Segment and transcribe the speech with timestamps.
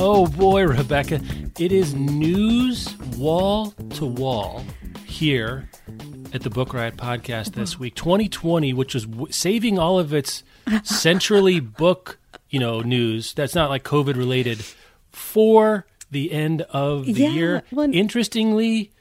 [0.00, 1.20] Oh boy, Rebecca,
[1.58, 4.62] it is news wall to wall
[5.06, 5.68] here
[6.32, 7.94] at the Book Riot podcast this week.
[7.96, 10.44] 2020, which was w- saving all of its
[10.84, 14.64] centrally book, you know, news that's not like COVID related
[15.10, 17.62] for the end of the Yeah, year.
[17.72, 18.92] well- Interestingly,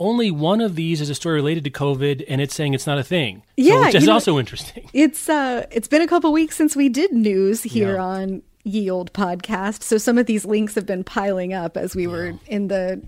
[0.00, 2.98] only one of these is a story related to COVID, and it's saying it's not
[2.98, 3.42] a thing.
[3.56, 4.88] Yeah, so, which is you know- also interesting.
[4.94, 8.02] It's uh it's been a couple weeks since we did news here Yeah.
[8.04, 9.82] on Ye Old Podcast.
[9.82, 13.02] So some of these links have been piling up as we were in the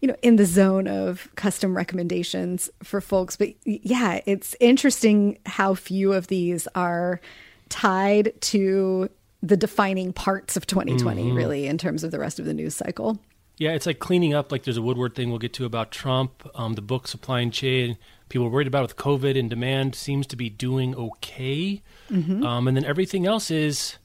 [0.00, 3.34] you know, in the zone of custom recommendations for folks.
[3.36, 7.20] But yeah, it's interesting how few of these are
[7.68, 9.08] tied to
[9.42, 11.36] the defining parts of 2020, Mm-hmm.
[11.36, 13.18] really, in terms of the rest of the news cycle.
[13.56, 14.52] Yeah, it's like cleaning up.
[14.52, 17.52] Like there's a Woodward thing we'll get to about Trump, um, the book supply and
[17.52, 17.96] chain.
[18.28, 21.82] People are worried about with COVID and demand seems to be doing okay.
[22.10, 23.96] Um, and then everything else is,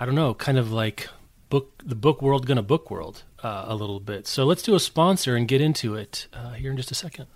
[0.00, 1.10] I don't know, kind of like
[1.50, 4.26] book the book world gonna book world uh, a little bit.
[4.26, 7.26] So let's do a sponsor and get into it uh, here in just a second.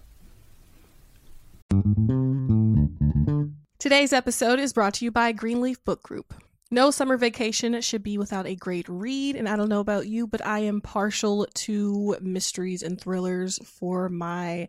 [3.78, 6.32] Today's episode is brought to you by Greenleaf Book Group.
[6.70, 10.26] No summer vacation should be without a great read, and I don't know about you,
[10.26, 14.68] but I am partial to mysteries and thrillers for my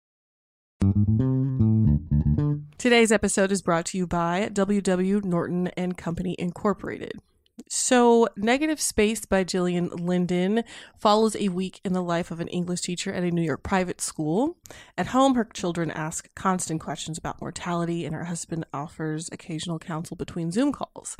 [2.77, 7.13] Today's episode is brought to you by WW Norton and Company Incorporated.
[7.69, 10.63] So, Negative Space by Gillian Linden
[10.97, 14.01] follows a week in the life of an English teacher at a New York private
[14.01, 14.57] school.
[14.97, 20.17] At home, her children ask constant questions about mortality, and her husband offers occasional counsel
[20.17, 21.15] between Zoom calls.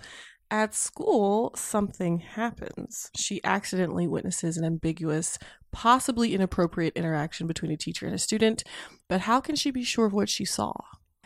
[0.51, 3.09] At school, something happens.
[3.15, 5.39] She accidentally witnesses an ambiguous,
[5.71, 8.61] possibly inappropriate interaction between a teacher and a student,
[9.07, 10.73] but how can she be sure of what she saw?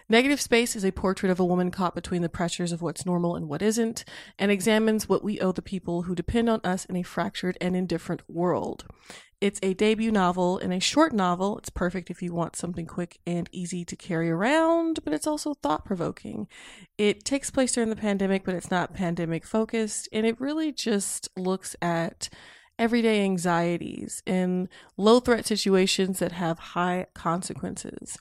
[0.08, 3.35] Negative Space is a portrait of a woman caught between the pressures of what's normal
[3.35, 4.06] and what isn't,
[4.38, 7.75] and examines what we owe the people who depend on us in a fractured and
[7.75, 8.85] indifferent world.
[9.41, 11.57] It's a debut novel and a short novel.
[11.57, 15.53] It's perfect if you want something quick and easy to carry around, but it's also
[15.53, 16.47] thought provoking.
[16.97, 21.29] It takes place during the pandemic, but it's not pandemic focused, and it really just
[21.35, 22.29] looks at
[22.78, 28.17] everyday anxieties in low threat situations that have high consequences.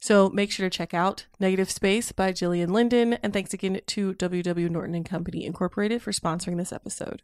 [0.00, 4.14] So make sure to check out Negative Space by Gillian Linden, and thanks again to
[4.14, 7.22] WW Norton and Company Incorporated for sponsoring this episode.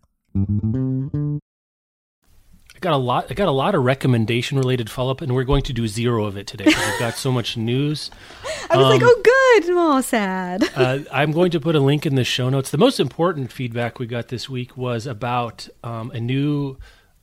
[2.85, 3.27] I got a lot.
[3.31, 6.27] I got a lot of recommendation related follow up, and we're going to do zero
[6.27, 8.11] of it today because we've got so much news.
[8.71, 9.65] I was like, Um, oh, good.
[9.71, 10.65] Oh, sad.
[10.77, 12.71] uh, I'm going to put a link in the show notes.
[12.71, 16.77] The most important feedback we got this week was about um, a new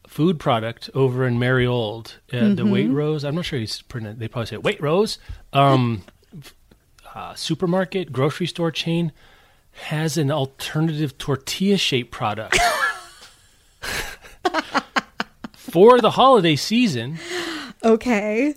[0.08, 3.24] food product over in Mariold, uh, the Waitrose.
[3.24, 5.20] I'm not sure he's pronoun- they probably say Waitrose.
[5.54, 6.02] Um,
[7.14, 9.12] uh, supermarket, grocery store chain
[9.74, 12.58] has an alternative tortilla shaped product
[15.72, 17.18] for the holiday season.
[17.84, 18.56] Okay.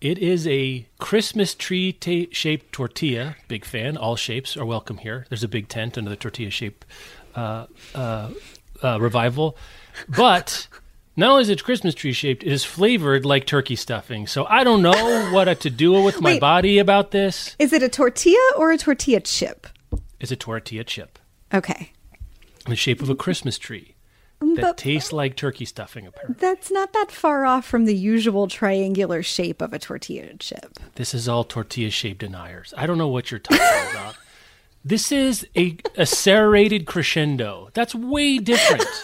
[0.00, 3.36] It is a Christmas tree ta- shaped tortilla.
[3.48, 3.96] Big fan.
[3.96, 5.26] All shapes are welcome here.
[5.28, 6.84] There's a big tent under the tortilla shape
[7.34, 8.30] uh, uh,
[8.82, 9.56] uh, revival.
[10.08, 10.68] But
[11.16, 14.26] not only is it Christmas tree shaped, it is flavored like turkey stuffing.
[14.26, 16.40] So I don't know what to do with my Wait.
[16.40, 17.56] body about this.
[17.58, 19.66] Is it a tortilla or a tortilla chip?
[20.20, 21.18] It's a tortilla chip
[21.52, 21.92] Okay.
[22.66, 23.93] in the shape of a Christmas tree.
[24.44, 26.06] Mm, that But- tastes like turkey stuffing.
[26.06, 30.78] Apparently, That's not that far off from the usual triangular shape of a tortilla chip.
[30.96, 32.74] this is all tortilla-shaped deniers.
[32.76, 33.58] I don't know what you're talking
[33.92, 34.16] about.
[34.84, 37.70] This is a, a serrated crescendo.
[37.74, 38.84] That's way different.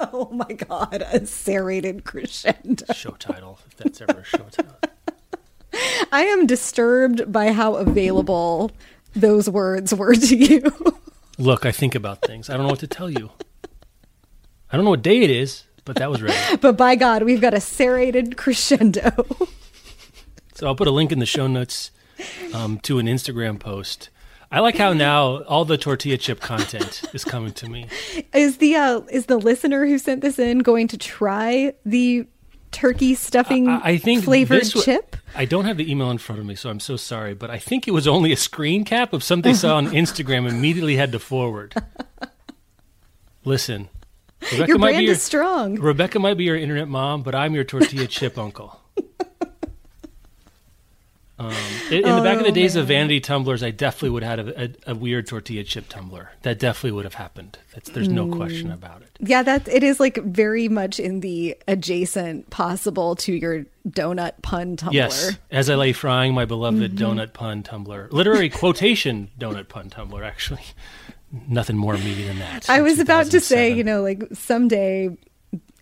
[0.00, 2.84] Oh my god, a serrated crescendo.
[2.94, 4.76] show title, if that's ever a show title.
[6.12, 8.70] I am disturbed by how available
[9.16, 10.72] those words were to you.
[11.36, 12.48] Look, I think about things.
[12.48, 13.30] I don't know what to tell you.
[14.70, 16.56] I don't know what day it is, but that was ready.
[16.60, 19.26] but by God, we've got a serrated crescendo.
[20.54, 21.92] So I'll put a link in the show notes
[22.52, 24.10] um, to an Instagram post.
[24.50, 27.86] I like how now all the tortilla chip content is coming to me.
[28.34, 32.26] is the uh, is the listener who sent this in going to try the
[32.72, 35.14] turkey stuffing I, I think flavored wa- chip?
[35.36, 37.34] I don't have the email in front of me, so I'm so sorry.
[37.34, 40.48] But I think it was only a screen cap of something they saw on Instagram.
[40.50, 41.72] Immediately had to forward.
[43.44, 43.90] Listen,
[44.40, 45.74] Rebecca Your might brand be your is strong.
[45.80, 48.80] Rebecca might be your internet mom, but I'm your tortilla chip uncle.
[51.40, 51.54] Um,
[51.92, 54.48] in, the back of the Oh, days of vanity tumblers, I definitely would have had
[54.48, 56.32] a, a, a weird tortilla chip tumbler.
[56.42, 57.58] That definitely would have happened.
[57.72, 58.34] That's, there's no Mm.
[58.36, 59.10] question about it.
[59.20, 64.74] Yeah, that it is like very much in the adjacent possible to your donut pun
[64.76, 64.96] tumbler.
[64.96, 67.04] Yes, as I lay frying my beloved Mm-hmm.
[67.04, 70.24] donut pun tumbler, literary quotation donut pun tumbler.
[70.24, 70.64] Actually,
[71.48, 72.68] nothing more meaty than that.
[72.70, 75.16] I was about to say, you know, like someday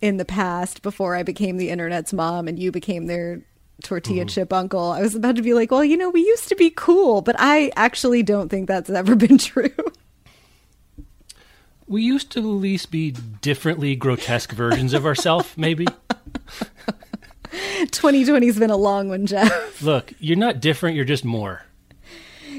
[0.01, 3.41] in the past, before I became the internet's mom and you became their
[3.83, 4.27] tortilla Mm-hmm.
[4.29, 6.69] chip uncle, I was about to be like, well, you know, we used to be
[6.69, 9.69] cool, but I actually don't think that's ever been true.
[11.87, 13.11] we used to at least be
[13.41, 15.47] differently grotesque versions of ourselves.
[15.57, 15.85] Maybe
[17.51, 19.81] 2020's been a long one, Jeff.
[19.81, 20.95] look, you're not different.
[20.95, 21.63] You're just more.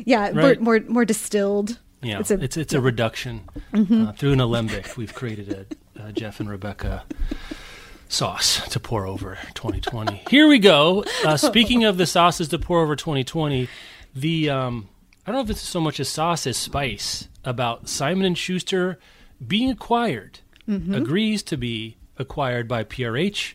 [0.04, 0.60] Yeah, Right.
[0.60, 1.78] more, more more distilled.
[2.02, 3.42] Yeah, It's it's a- a, it's, a reduction
[3.74, 4.96] uh, through an alembic.
[4.96, 5.66] We've created
[5.96, 7.04] a, a Jeff and Rebecca
[8.08, 10.22] sauce to pour over 2020.
[10.30, 11.04] Here we go.
[11.24, 13.68] Uh, speaking of the sauces to pour over 2020,
[14.14, 14.88] the um,
[15.26, 18.98] I don't know if it's so much a sauce as spice about Simon and Schuster
[19.44, 23.54] being acquired, agrees to be acquired by PRH.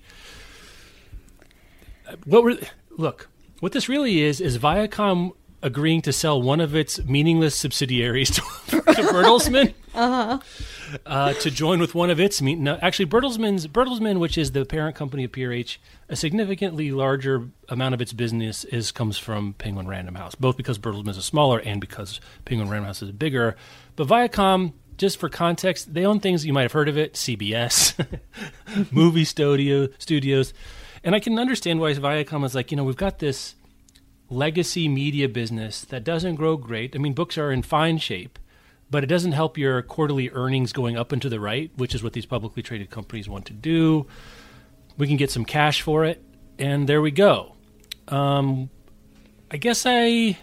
[2.08, 2.58] Uh, What were
[2.98, 3.30] look?
[3.60, 5.32] What this really is is Viacom
[5.64, 11.96] agreeing to sell one of its meaningless subsidiaries to, to Bertelsmann uh, to join with
[11.96, 12.64] one of its mean.
[12.64, 15.78] No, actually, Bertelsmann's Bertelsmann, which is the parent company of PRH,
[16.10, 20.78] a significantly larger amount of its business is comes from Penguin Random House, both because
[20.78, 23.56] Bertelsmann is smaller and because Penguin Random House is bigger.
[23.96, 27.96] But Viacom, just for context, they own things you might have heard of it: CBS,
[28.92, 30.54] movie studio studios,
[31.04, 33.56] and I can understand why Viacom is like, you know, we've got this
[34.30, 36.96] legacy media business that doesn't grow great.
[36.96, 38.40] I mean, books are in fine shape,
[38.90, 42.04] but it doesn't help your quarterly earnings going up and to the right, which is
[42.04, 44.08] what these publicly traded companies want to do.
[44.98, 46.24] We can get some cash for it,
[46.60, 47.56] and there we go.
[48.08, 48.70] Um,
[49.50, 50.38] I guess I,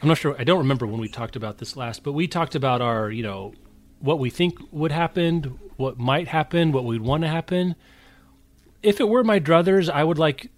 [0.00, 0.36] I'm not sure.
[0.38, 3.22] I don't remember when we talked about this last, but we talked about our, you
[3.22, 3.54] know,
[4.00, 7.76] what we think would happen, what might happen, what we'd want to happen.
[8.82, 10.50] If it were my druthers, I would like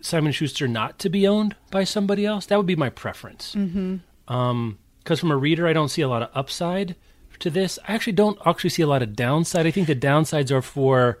[0.00, 2.46] Simon Schuster not to be owned by somebody else.
[2.46, 3.54] That would be my preference.
[3.54, 3.96] Mm-hmm.
[4.32, 6.94] Um, because from a reader, I don't see a lot of upside
[7.38, 7.78] to this.
[7.88, 9.66] I actually don't actually see a lot of downside.
[9.66, 11.18] I think the downsides are for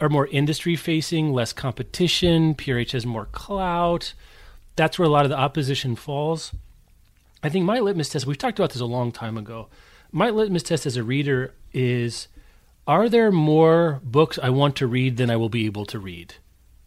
[0.00, 2.54] are more industry facing, less competition.
[2.54, 4.14] PRH has more clout.
[4.76, 6.52] That's where a lot of the opposition falls.
[7.42, 8.26] I think my litmus test.
[8.26, 9.68] We've talked about this a long time ago.
[10.10, 12.28] My litmus test as a reader is:
[12.86, 16.36] Are there more books I want to read than I will be able to read?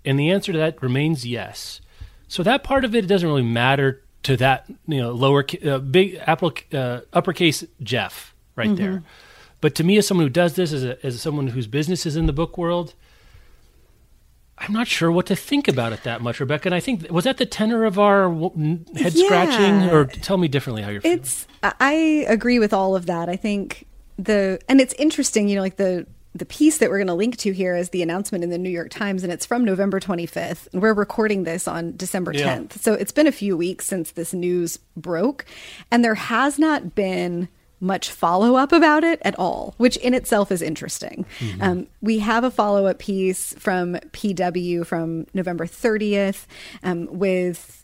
[0.05, 1.79] And the answer to that remains yes.
[2.27, 6.15] So that part of it doesn't really matter to that you know lower uh, big
[6.25, 9.03] apple uh, uppercase Jeff right there.
[9.61, 12.15] But to me, as someone who does this, as a, as someone whose business is
[12.17, 12.95] in the book world,
[14.57, 16.67] I'm not sure what to think about it that much, Rebecca.
[16.67, 18.29] And I think was that the tenor of our
[18.95, 19.91] head scratching, Yeah.
[19.93, 21.19] or tell me differently how you're feeling.
[21.19, 21.93] It's I- I
[22.27, 23.29] agree with all of that.
[23.29, 23.85] I think
[24.17, 26.05] the and it's interesting, you know, like the
[26.35, 28.69] the piece that we're going to link to here is the announcement in the New
[28.69, 30.67] York Times, and it's from November 25th.
[30.73, 32.57] And we're recording this on December Yeah.
[32.57, 32.79] 10th.
[32.79, 35.45] So it's been a few weeks since this news broke,
[35.91, 37.49] and there has not been
[37.79, 41.25] much follow up about it at all, which in itself is interesting.
[41.59, 46.45] Um, we have a follow up piece from PW from November 30th
[46.81, 47.82] um, with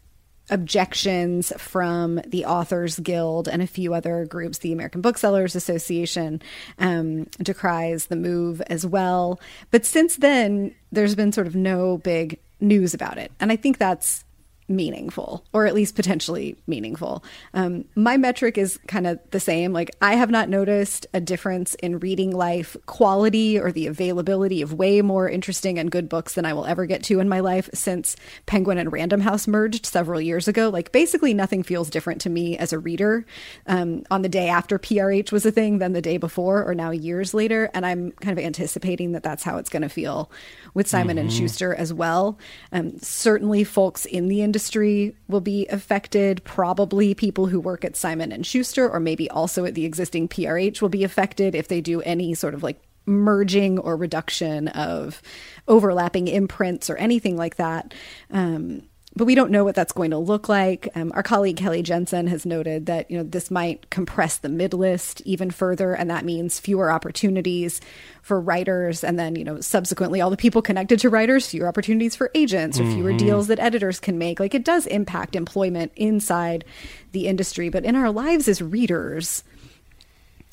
[0.50, 4.60] objections from the Authors Guild and a few other groups.
[4.60, 6.41] The American Booksellers Association
[6.77, 9.39] um, decries the move as well.
[9.72, 13.32] But since then, there's been sort of no big news about it.
[13.39, 14.24] And I think that's
[14.69, 17.23] meaningful or at least potentially meaningful.
[17.53, 19.73] Um, my metric is kind of the same.
[19.73, 24.73] Like, I have not noticed a difference in reading life quality or the availability of
[24.73, 27.69] way more interesting and good books than I will ever get to in my life
[27.73, 30.69] since Penguin and Random House merged several years ago.
[30.69, 33.25] Like, basically, nothing feels different to me as a reader
[33.65, 36.91] um, on the day after PRH was a thing than the day before or now
[36.91, 37.71] years later.
[37.73, 40.29] And I'm kind of anticipating that that's how it's going to feel
[40.75, 41.25] with Simon mm-hmm.
[41.25, 42.38] and Schuster as well.
[42.71, 46.43] Um, certainly, folks in the industry industry will be affected.
[46.43, 50.81] Probably people who work at Simon and Schuster or maybe also at the existing PRH
[50.81, 55.21] will be affected if they do any sort of like merging or reduction of
[55.69, 57.93] overlapping imprints or anything like that.
[58.31, 58.83] Um,
[59.19, 60.88] but we don't know what that's going to look like.
[60.95, 64.73] Um, our colleague Kelly Jensen has noted that you know this might compress the mid
[64.73, 67.81] list even further, and that means fewer opportunities
[68.21, 72.15] for writers, and then you know subsequently all the people connected to writers, fewer opportunities
[72.15, 73.17] for agents, or fewer mm-hmm.
[73.17, 74.39] deals that editors can make.
[74.39, 76.63] Like it does impact employment inside
[77.11, 79.43] the industry, but in our lives as readers,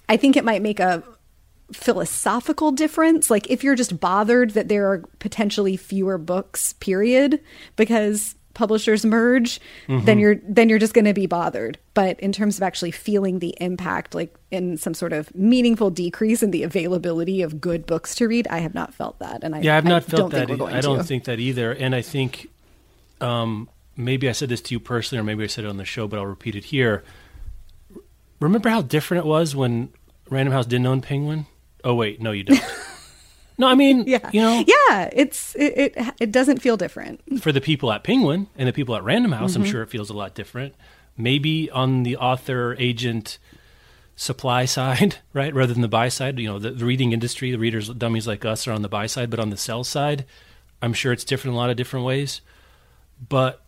[0.08, 1.04] I think it might make a
[1.73, 7.40] philosophical difference like if you're just bothered that there are potentially fewer books period
[7.75, 10.04] because publishers merge, mm-hmm.
[10.04, 11.78] then you're then you're just going to be bothered.
[11.94, 16.42] But in terms of actually feeling the impact, like in some sort of meaningful decrease
[16.42, 19.44] in the availability of good books to read, I have not felt that.
[19.44, 20.50] And I yeah, I've not I felt that.
[20.50, 21.04] I don't to.
[21.04, 21.70] think that either.
[21.72, 22.48] And I think
[23.20, 25.84] um, maybe I said this to you personally, or maybe I said it on the
[25.84, 27.04] show, but I'll repeat it here.
[28.40, 29.90] Remember how different it was when
[30.28, 31.46] Random House didn't own Penguin?
[31.84, 32.60] Oh wait, no, you don't.
[33.58, 37.52] No, I mean, yeah, you know, yeah, it's it, it, it doesn't feel different for
[37.52, 39.52] the people at Penguin and the people at Random House.
[39.52, 39.62] Mm-hmm.
[39.62, 40.75] I'm sure it feels a lot different.
[41.16, 43.38] Maybe on the author agent
[44.14, 46.38] supply side, right, rather than the buy side.
[46.38, 49.06] You know, the, the reading industry, the readers, dummies like us, are on the buy
[49.06, 50.25] side, but on the sell side,
[50.82, 52.42] I'm sure it's different in a lot of different ways.
[53.28, 53.62] But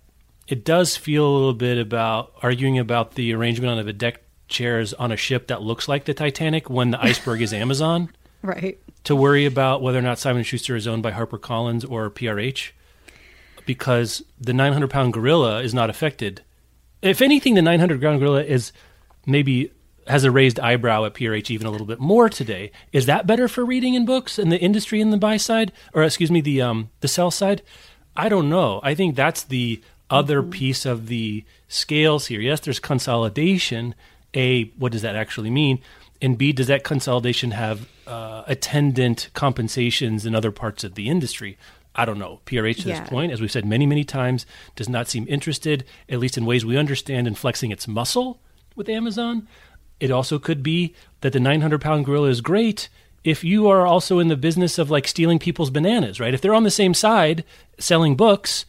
[0.47, 4.95] it does feel a little bit about arguing about the arrangement on the deck chairs
[4.95, 8.11] on a ship that looks like the Titanic when the iceberg is Amazon.
[8.43, 8.79] Right
[9.09, 12.73] to worry about whether or not Simon Schuster is owned by HarperCollins or PRH
[13.65, 16.43] because the 900 pound gorilla is not affected.
[17.01, 18.71] If anything, the 900 pound gorilla is
[19.25, 19.73] maybe
[20.09, 22.71] has a raised eyebrow at PRH even a little bit more today.
[22.93, 26.03] Is that better for reading in books and the industry in the buy side, or
[26.03, 27.63] excuse me, the um, the sell side?
[28.15, 28.79] I don't know.
[28.83, 30.51] I think that's the other mm-hmm.
[30.51, 32.43] piece of the scales here.
[32.43, 33.95] Yes, there's consolidation.
[34.35, 35.81] A, what does that actually mean?
[36.21, 41.57] And B, does that consolidation have uh, attendant compensations in other parts of the industry?
[41.95, 42.41] I don't know.
[42.47, 43.01] PRH to yeah.
[43.01, 44.47] this point, as we've said many, many times,
[44.77, 48.41] does not seem interested, at least in ways we understand, in flexing its muscle
[48.77, 49.49] with Amazon.
[50.01, 52.89] It also could be that the 900 pound gorilla is great
[53.25, 56.33] if you are also in the business of like stealing people's bananas, right?
[56.33, 57.45] If they're on the same side
[57.79, 58.65] selling books,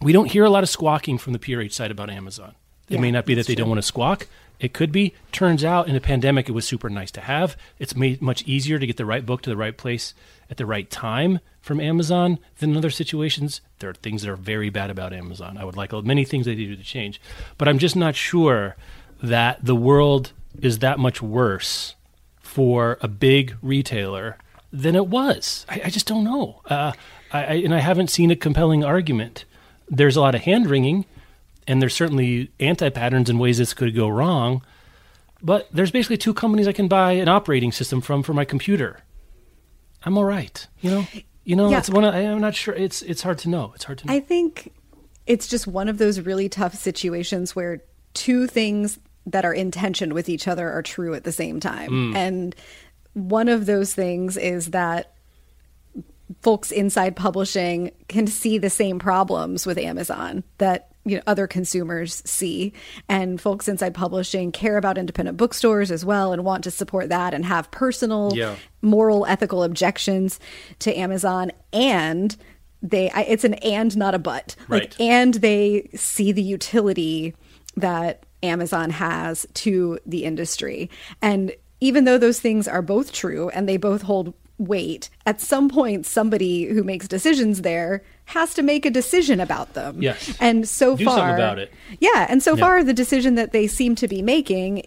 [0.00, 2.54] we don't hear a lot of squawking from the PRH side about Amazon.
[2.88, 3.62] It yeah, may not be that they true.
[3.62, 4.26] don't want to squawk.
[4.62, 5.12] It could be.
[5.32, 7.56] Turns out in a pandemic, it was super nice to have.
[7.80, 10.14] It's made much easier to get the right book to the right place
[10.48, 13.60] at the right time from Amazon than in other situations.
[13.80, 15.58] There are things that are very bad about Amazon.
[15.58, 17.20] I would like many things they do to change,
[17.58, 18.76] but I'm just not sure
[19.20, 21.96] that the world is that much worse
[22.40, 24.38] for a big retailer
[24.72, 25.66] than it was.
[25.68, 26.60] I, I just don't know.
[26.66, 26.92] Uh,
[27.32, 29.44] I, I, and I haven't seen a compelling argument.
[29.88, 31.04] There's a lot of hand wringing
[31.66, 34.62] and there's certainly anti patterns and ways this could go wrong.
[35.42, 39.00] But there's basically two companies I can buy an operating system from for my computer.
[40.04, 41.06] I'm all right, you know.
[41.44, 41.78] You know, yeah.
[41.78, 42.04] it's one.
[42.04, 42.74] Of, I'm not sure.
[42.74, 43.72] It's it's hard to know.
[43.74, 44.12] It's hard to know.
[44.12, 44.72] I think
[45.26, 47.82] it's just one of those really tough situations where
[48.14, 51.90] two things that are in tension with each other are true at the same time,
[51.90, 52.14] mm.
[52.14, 52.54] and
[53.14, 55.14] one of those things is that
[56.40, 62.22] folks inside publishing can see the same problems with Amazon that you know other consumers
[62.24, 62.72] see
[63.08, 67.34] and folks inside publishing care about independent bookstores as well and want to support that
[67.34, 68.56] and have personal yeah.
[68.82, 70.38] moral ethical objections
[70.78, 72.36] to Amazon and
[72.82, 74.82] they I, it's an and not a but right.
[74.82, 77.34] like and they see the utility
[77.76, 80.90] that Amazon has to the industry
[81.20, 85.68] and even though those things are both true and they both hold weight at some
[85.68, 90.02] point somebody who makes decisions there has to make a decision about them.
[90.02, 90.36] Yes.
[90.40, 91.72] And so Do far about it.
[92.00, 92.64] Yeah, and so yeah.
[92.64, 94.86] far the decision that they seem to be making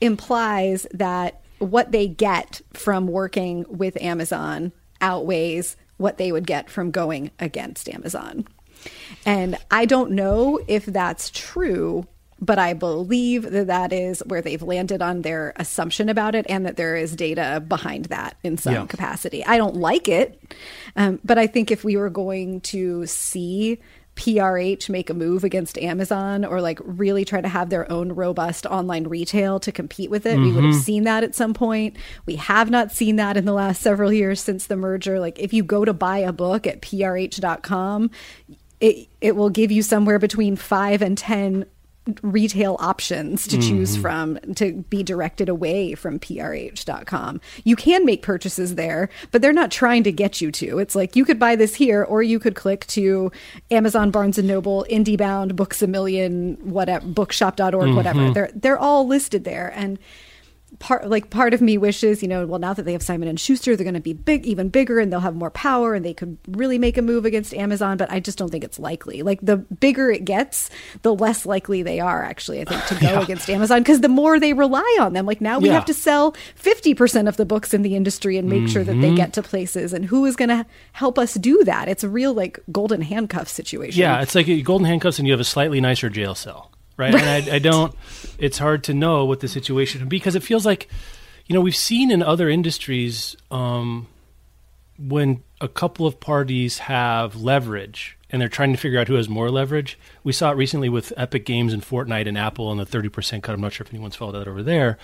[0.00, 6.90] implies that what they get from working with Amazon outweighs what they would get from
[6.90, 8.46] going against Amazon.
[9.24, 12.06] And I don't know if that's true
[12.42, 16.66] but I believe that that is where they've landed on their assumption about it and
[16.66, 18.86] that there is data behind that in some yeah.
[18.86, 19.44] capacity.
[19.44, 20.42] I don't like it,
[20.96, 23.78] um, but I think if we were going to see
[24.16, 28.66] PRH make a move against Amazon or like really try to have their own robust
[28.66, 30.36] online retail to compete with it.
[30.36, 30.44] Mm-hmm.
[30.44, 31.96] We would have seen that at some point.
[32.26, 35.18] We have not seen that in the last several years since the merger.
[35.18, 38.10] Like if you go to buy a book at prh.com,
[38.80, 41.66] it it will give you somewhere between 5 and 10
[42.22, 44.02] retail options to choose mm-hmm.
[44.02, 47.40] from to be directed away from prh.com.
[47.64, 50.78] You can make purchases there, but they're not trying to get you to.
[50.78, 53.30] It's like you could buy this here or you could click to
[53.70, 57.94] Amazon, Barnes and Noble, IndieBound, Books a Million, whatever, bookshop.org, mm-hmm.
[57.94, 58.30] whatever.
[58.30, 59.98] They're they're all listed there and
[60.78, 63.38] part like part of me wishes you know well now that they have simon and
[63.38, 66.14] schuster they're going to be big even bigger and they'll have more power and they
[66.14, 69.38] could really make a move against amazon but i just don't think it's likely like
[69.42, 70.70] the bigger it gets
[71.02, 73.20] the less likely they are actually i think to go yeah.
[73.20, 75.74] against amazon because the more they rely on them like now we yeah.
[75.74, 78.66] have to sell 50% of the books in the industry and make mm-hmm.
[78.66, 79.16] sure that they mm-hmm.
[79.16, 82.32] get to places and who is going to help us do that it's a real
[82.32, 86.08] like golden handcuff situation yeah it's like golden handcuffs and you have a slightly nicer
[86.08, 86.71] jail cell
[87.02, 87.14] right?
[87.14, 87.94] and I, I, don't.
[88.38, 90.88] It's hard to know what the situation because it feels like,
[91.46, 94.06] you know, we've seen in other industries um,
[94.98, 99.28] when a couple of parties have leverage and they're trying to figure out who has
[99.28, 99.98] more leverage.
[100.24, 103.42] We saw it recently with Epic Games and Fortnite and Apple and the thirty percent
[103.42, 103.54] cut.
[103.54, 104.98] I'm not sure if anyone's followed that over there,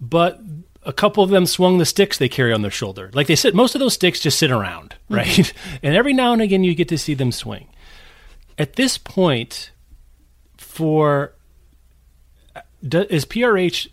[0.00, 0.40] but
[0.82, 3.10] a couple of them swung the sticks they carry on their shoulder.
[3.14, 5.26] Like they sit, most of those sticks just sit around, right?
[5.26, 5.76] Mm-hmm.
[5.82, 7.68] and every now and again, you get to see them swing.
[8.58, 9.70] At this point,
[10.74, 11.34] for
[12.86, 13.88] does PRH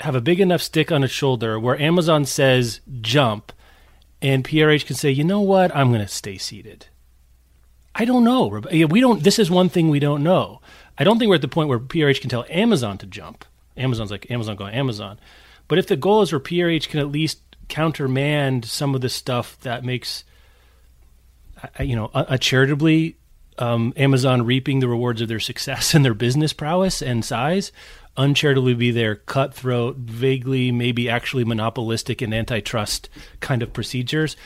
[0.00, 3.52] have a big enough stick on its shoulder where Amazon says jump
[4.20, 6.88] and PRH can say, you know what, I'm going to stay seated?
[7.94, 8.60] I don't know.
[8.70, 9.22] We don't.
[9.22, 10.60] This is one thing we don't know.
[10.98, 13.46] I don't think we're at the point where PRH can tell Amazon to jump.
[13.78, 15.18] Amazon's like Amazon go Amazon.
[15.68, 19.58] But if the goal is where PRH can at least countermand some of the stuff
[19.60, 20.24] that makes,
[21.80, 23.16] you know, a charitably
[23.58, 27.72] um, Amazon reaping the rewards of their success and their business prowess and size,
[28.16, 33.08] uncharitably be their cutthroat, vaguely, maybe actually monopolistic and antitrust
[33.40, 34.36] kind of procedures.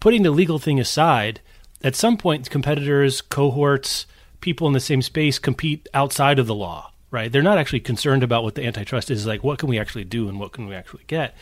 [0.00, 1.40] Putting the legal thing aside,
[1.82, 4.06] at some point, competitors, cohorts,
[4.40, 7.30] people in the same space compete outside of the law, right?
[7.32, 10.28] They're not actually concerned about what the antitrust is like, what can we actually do
[10.28, 11.34] and what can we actually get.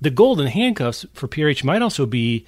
[0.00, 2.44] The golden handcuffs for PRH might also be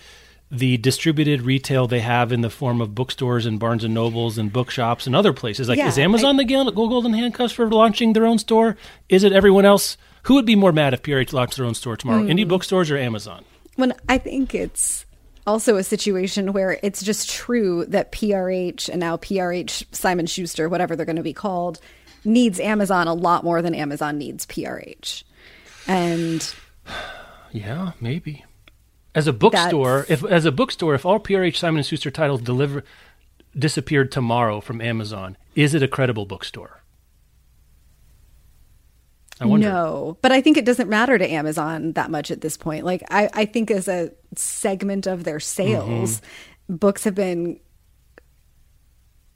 [0.59, 4.53] the distributed retail they have in the form of bookstores and Barnes and Nobles and
[4.53, 5.69] bookshops and other places.
[5.69, 8.77] Like, yeah, is Amazon I, the golden handcuffs for launching their own store?
[9.09, 9.97] Is it everyone else?
[10.25, 12.23] Who would be more mad if PRH launched their own store tomorrow?
[12.23, 12.33] Mm.
[12.33, 13.45] Indie bookstores or Amazon?
[13.77, 15.05] When I think it's
[15.47, 20.97] also a situation where it's just true that PRH and now PRH Simon Schuster, whatever
[20.97, 21.81] they're going to be called,
[22.25, 25.25] needs Amazon a lot more than Amazon needs PRH.
[25.87, 26.55] And
[27.53, 28.45] yeah, maybe.
[29.15, 30.23] As a bookstore, That's...
[30.23, 32.85] if as a bookstore, if all PRH Simon and Schuster titles deliver
[33.57, 36.83] disappeared tomorrow from Amazon, is it a credible bookstore?
[39.41, 39.69] I wonder.
[39.69, 42.85] No, but I think it doesn't matter to Amazon that much at this point.
[42.85, 46.77] Like I, I think as a segment of their sales, mm-hmm.
[46.77, 47.59] books have been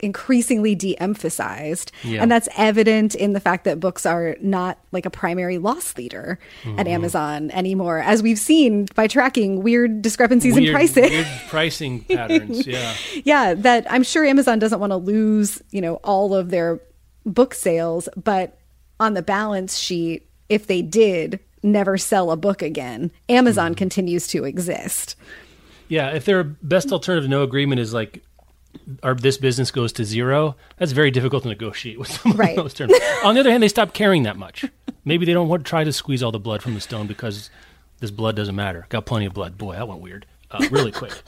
[0.01, 2.23] increasingly de-emphasized yeah.
[2.23, 6.39] and that's evident in the fact that books are not like a primary loss leader
[6.63, 6.79] mm-hmm.
[6.79, 12.01] at amazon anymore as we've seen by tracking weird discrepancies weird, in pricing weird pricing
[12.05, 16.51] patterns yeah yeah that i'm sure amazon doesn't want to lose you know all of
[16.51, 16.81] their
[17.27, 18.59] book sales but
[19.01, 23.79] on the balance sheet if they did never sell a book again amazon mm-hmm.
[23.79, 25.17] continues to exist
[25.89, 28.23] yeah if their best alternative no agreement is like
[29.03, 32.57] our this business goes to zero, that's very difficult to negotiate with them right.
[32.57, 32.95] those terms.
[33.25, 34.65] On the other hand, they stop caring that much.
[35.05, 37.51] Maybe they don't want to try to squeeze all the blood from the stone because
[38.01, 38.87] this blood doesn't matter.
[38.89, 39.59] Got plenty of blood.
[39.59, 40.27] Boy, that went weird.
[40.51, 41.13] Uh, really quick.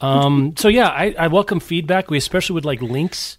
[0.00, 2.10] Um, so yeah, I, I, welcome feedback.
[2.10, 3.38] We especially would like links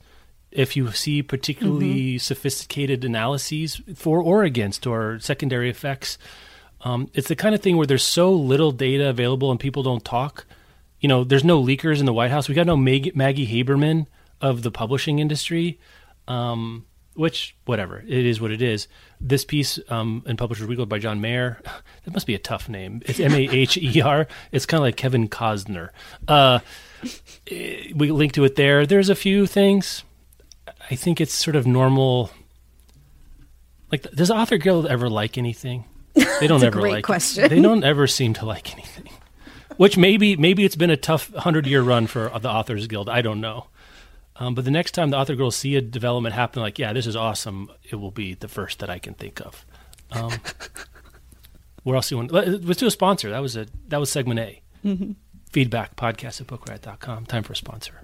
[0.52, 2.18] if you see particularly mm-hmm.
[2.18, 6.18] sophisticated analyses for or against or secondary effects.
[6.82, 10.04] Um, it's the kind of thing where there's so little data available and people don't
[10.04, 10.46] talk
[11.00, 12.50] you know, there's no leakers in the White House.
[12.50, 14.08] We got no Mag- Maggie Haberman
[14.42, 15.80] of the publishing industry,
[16.28, 18.88] um, which whatever it is, what it is.
[19.20, 21.62] This piece um, in Publishers Weekly by John Maher,
[22.04, 23.02] that must be a tough name.
[23.06, 24.28] It's M A H E R.
[24.52, 25.90] It's kind of like Kevin Costner.
[26.28, 26.60] Uh,
[27.50, 28.86] we link to it there.
[28.86, 30.04] There's a few things.
[30.90, 32.32] I think it's sort of normal.
[33.92, 35.86] Like, does Author Guild ever like anything?
[36.14, 37.06] They don't ever like.
[37.06, 37.46] Question.
[37.46, 37.50] It.
[37.50, 39.09] They don't ever seem to like anything.
[39.80, 43.08] Which maybe maybe it's been a tough hundred year run for the Authors Guild.
[43.08, 43.68] I don't know.
[44.36, 47.08] Um, but the next time the Authors Guild see a development happen, like, yeah, this
[47.08, 49.66] is awesome, it will be the first that I can think of.
[50.12, 50.34] Um,
[51.84, 52.34] where else do you want?
[52.34, 53.30] Let's do a sponsor.
[53.30, 54.62] That was a that was segment A.
[54.84, 55.12] Mm-hmm.
[55.50, 57.26] Feedback podcast at bookriot.com.
[57.28, 58.02] Time for a sponsor.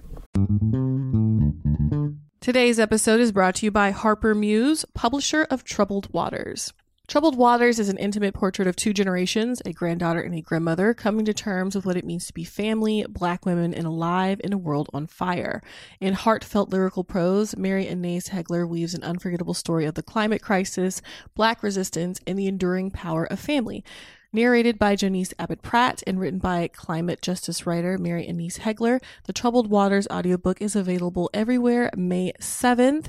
[2.40, 6.72] Today's episode is brought to you by Harper Muse, publisher of Troubled Waters.
[7.08, 11.24] Troubled Waters is an intimate portrait of two generations, a granddaughter and a grandmother, coming
[11.26, 14.58] to terms with what it means to be family, black women, and alive in a
[14.58, 15.62] world on fire.
[16.00, 21.00] In heartfelt lyrical prose, Mary Annaïse Heglar weaves an unforgettable story of the climate crisis,
[21.36, 23.84] black resistance, and the enduring power of family.
[24.32, 29.32] Narrated by Janice Abbott Pratt and written by climate justice writer Mary Annaïse Heglar, the
[29.32, 33.06] Troubled Waters audiobook is available everywhere May 7th.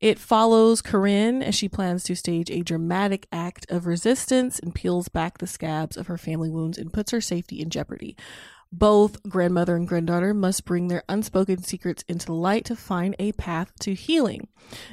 [0.00, 5.08] It follows Corinne as she plans to stage a dramatic act of resistance and peels
[5.08, 8.14] back the scabs of her family wounds and puts her safety in jeopardy.
[8.70, 13.72] Both grandmother and granddaughter must bring their unspoken secrets into light to find a path
[13.80, 14.48] to healing.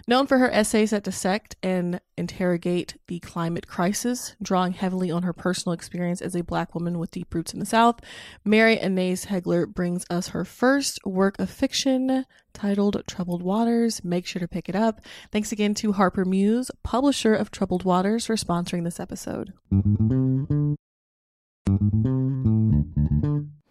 [0.07, 5.33] Known for her essays that dissect and interrogate the climate crisis, drawing heavily on her
[5.33, 7.99] personal experience as a black woman with deep roots in the South,
[8.45, 14.01] Mary Annaïse Heglar brings us her first work of fiction titled Troubled Waters.
[14.05, 15.01] Make sure to pick it up.
[15.33, 19.51] Thanks again to Harper Muse, publisher of Troubled Waters, for sponsoring this episode.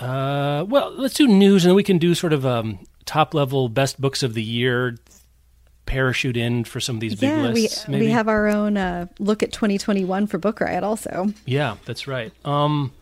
[0.00, 3.68] uh, well, let's do news, and then we can do sort of um, top level
[3.68, 4.96] best books of the year.
[5.86, 7.86] Parachute in for some of these big lists.
[7.88, 8.04] we maybe?
[8.06, 11.32] we have our own uh, look at 2021 for Book Riot also.
[11.46, 12.30] Yeah, that's right.
[12.44, 12.92] Um,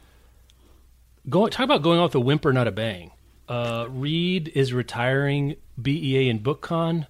[1.28, 3.10] go talk about going off the whimper, not a bang.
[3.48, 7.08] Uh, Reed is retiring BEA and BookCon,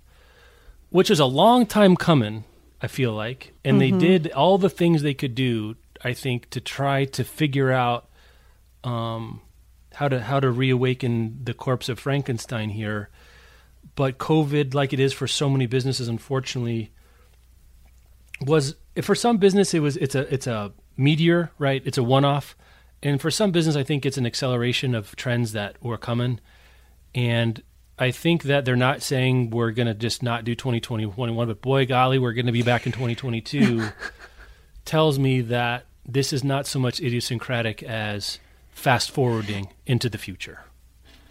[0.88, 2.44] which is a long time coming.
[2.80, 3.98] I feel like, and Mm-hmm.
[3.98, 5.76] they did all the things they could do.
[6.02, 8.08] I think to try to figure out
[8.82, 9.42] um,
[9.96, 13.08] how to how to reawaken the corpse of Frankenstein here.
[13.94, 16.92] But COVID, like it is for so many businesses, unfortunately,
[18.42, 21.82] was for some business it was it's a it's a meteor, right?
[21.86, 22.56] It's a one off.
[23.02, 26.40] And for some business I think it's an acceleration of trends that were coming.
[27.14, 27.62] And
[27.98, 32.18] I think that they're not saying we're gonna just not do 2021, but boy golly,
[32.18, 33.88] we're gonna be back in 2022
[34.84, 38.40] tells me that this is not so much idiosyncratic as
[38.76, 40.60] fast forwarding into the future.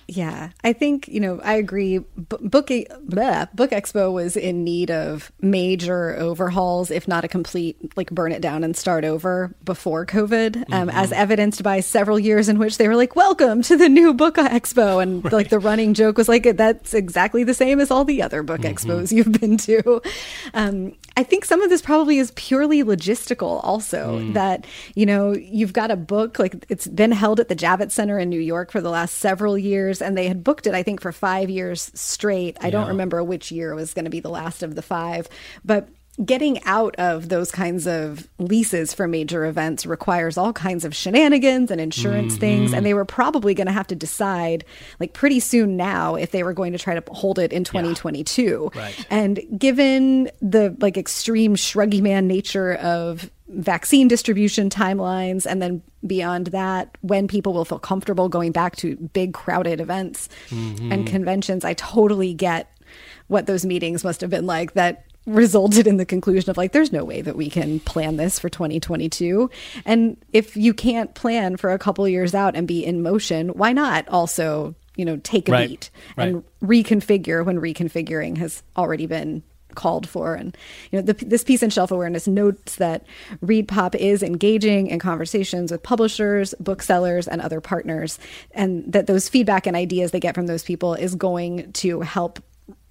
[0.07, 1.99] Yeah, I think you know I agree.
[1.99, 2.05] B-
[2.41, 8.31] Book Book Expo was in need of major overhauls, if not a complete like burn
[8.31, 12.77] it down and start over before COVID, um, as evidenced by several years in which
[12.77, 16.29] they were like, "Welcome to the new Book Expo," and like the running joke was
[16.29, 20.01] like, "That's exactly the same as all the other Book Expos you've been to."
[20.53, 23.61] Um, I think some of this probably is purely logistical.
[23.63, 24.65] Also, that
[24.95, 28.29] you know you've got a book like it's been held at the Javits Center in
[28.29, 31.11] New York for the last several years, and they had booked it I think for
[31.11, 32.57] five years straight.
[32.61, 35.27] I don't remember which year was going to be the last of the five,
[35.63, 35.89] but
[36.23, 41.71] getting out of those kinds of leases for major events requires all kinds of shenanigans
[41.71, 42.39] and insurance mm-hmm.
[42.39, 44.63] things and they were probably going to have to decide
[44.99, 48.71] like pretty soon now if they were going to try to hold it in 2022
[48.73, 49.07] Right.
[49.09, 56.47] and given the like extreme shruggy man nature of vaccine distribution timelines and then beyond
[56.47, 60.91] that when people will feel comfortable going back to big crowded events mm-hmm.
[60.91, 62.71] and conventions i totally get
[63.27, 66.91] what those meetings must have been like that resulted in the conclusion of like there's
[66.91, 69.49] no way that we can plan this for 2022
[69.85, 73.71] and if you can't plan for a couple years out and be in motion why
[73.73, 75.69] not also you know take a Right.
[75.69, 76.29] beat Right.
[76.29, 79.43] and reconfigure when reconfiguring has already been
[79.75, 80.57] called for and
[80.91, 83.05] you know the, this piece in shelf awareness notes that
[83.43, 88.19] ReedPop is engaging in conversations with publishers booksellers and other partners
[88.51, 92.39] and that those feedback and ideas they get from those people is going to help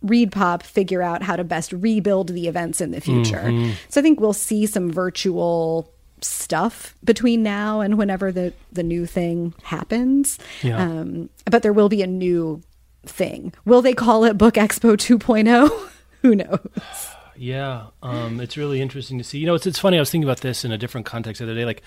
[0.05, 3.39] ReedPop figure out how to best rebuild the events in the future.
[3.39, 3.73] Mm-hmm.
[3.89, 9.07] So I think we'll see some virtual stuff between now and whenever the the new
[9.07, 10.39] thing happens.
[10.63, 10.79] Yeah.
[10.79, 12.63] Um, but there will be a new
[13.07, 13.53] thing.
[13.65, 15.91] Will they call it Book Expo 2.0?
[16.25, 17.15] Who knows?
[17.37, 19.39] Yeah, um, it's really interesting to see.
[19.39, 19.99] You know, it's it's funny.
[19.99, 21.67] I was thinking about this in a different context the other day.
[21.67, 21.83] Like,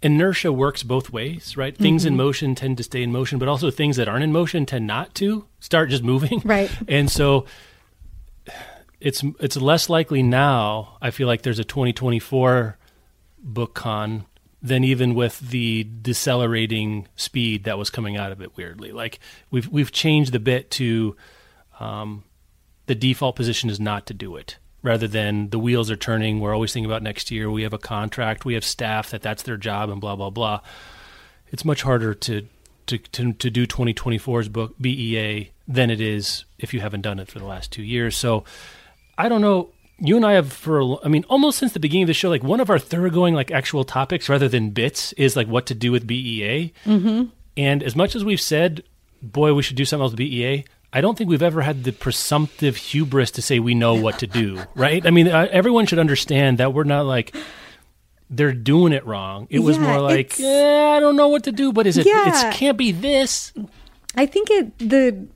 [0.00, 1.74] inertia works both ways, right?
[1.74, 1.82] Mm-hmm.
[1.82, 2.22] Things in mm-hmm.
[2.22, 5.14] motion tend to stay in motion, but also things that aren't in motion tend not
[5.16, 6.70] to start just moving, right?
[6.88, 7.44] And so,
[8.98, 10.96] it's it's less likely now.
[11.02, 12.78] I feel like there's a 2024
[13.42, 14.24] book con
[14.62, 18.56] than even with the decelerating speed that was coming out of it.
[18.56, 21.14] Weirdly, like we've we've changed the bit to
[21.78, 22.24] um,
[22.92, 26.40] the default position is not to do it rather than the wheels are turning.
[26.40, 27.50] We're always thinking about next year.
[27.50, 28.44] We have a contract.
[28.44, 30.60] We have staff that that's their job and blah blah blah.
[31.50, 32.46] It's much harder to
[32.86, 37.28] to to, to do 2024's book BEA than it is if you haven't done it
[37.28, 38.14] for the last two years.
[38.14, 38.44] So
[39.16, 39.70] I don't know.
[39.98, 42.44] You and I have for I mean almost since the beginning of the show, like
[42.44, 45.92] one of our thoroughgoing like actual topics rather than bits is like what to do
[45.92, 46.74] with BEA.
[46.84, 47.30] Mm-hmm.
[47.56, 48.82] And as much as we've said,
[49.22, 50.66] boy, we should do something else with BEA.
[50.92, 54.26] I don't think we've ever had the presumptive hubris to say we know what to
[54.26, 55.04] do, right?
[55.06, 57.34] I mean, uh, everyone should understand that we're not like
[58.28, 59.46] they're doing it wrong.
[59.50, 62.06] It was yeah, more like, eh, I don't know what to do, but is it?
[62.06, 62.48] Yeah.
[62.48, 63.52] It can't be this.
[64.16, 65.26] I think it the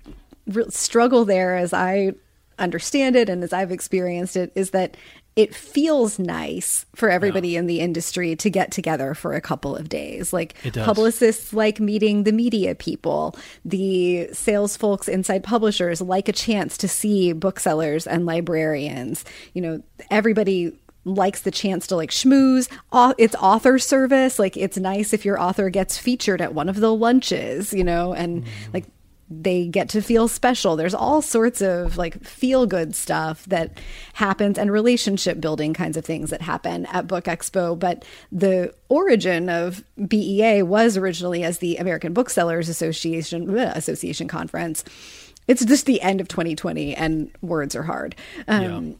[0.69, 2.12] struggle there, as I
[2.59, 4.97] understand it and as I've experienced it, is that
[5.37, 7.59] it feels nice for everybody yeah.
[7.59, 10.33] in the industry to get together for a couple of days.
[10.33, 16.79] Like publicists like meeting the media people, the sales folks inside publishers like a chance
[16.79, 19.27] to see booksellers and librarians.
[19.53, 20.72] You know, everybody
[21.05, 22.68] likes the chance to like schmooze.
[23.18, 24.38] It's author service.
[24.38, 28.14] Like it's nice if your author gets featured at one of the lunches, you know,
[28.14, 28.49] and mm.
[28.72, 28.87] like
[29.29, 30.77] they get to feel special.
[30.77, 33.81] There's all sorts of like feel good stuff that
[34.15, 37.77] happens and relationship building kinds of things that happen at Book Expo.
[37.79, 44.85] But the origin of BEA was originally as the American Booksellers Association bleh, Association conference.
[45.49, 48.15] It's just the end of 2020 and words are hard.
[48.47, 48.95] Um, yeah.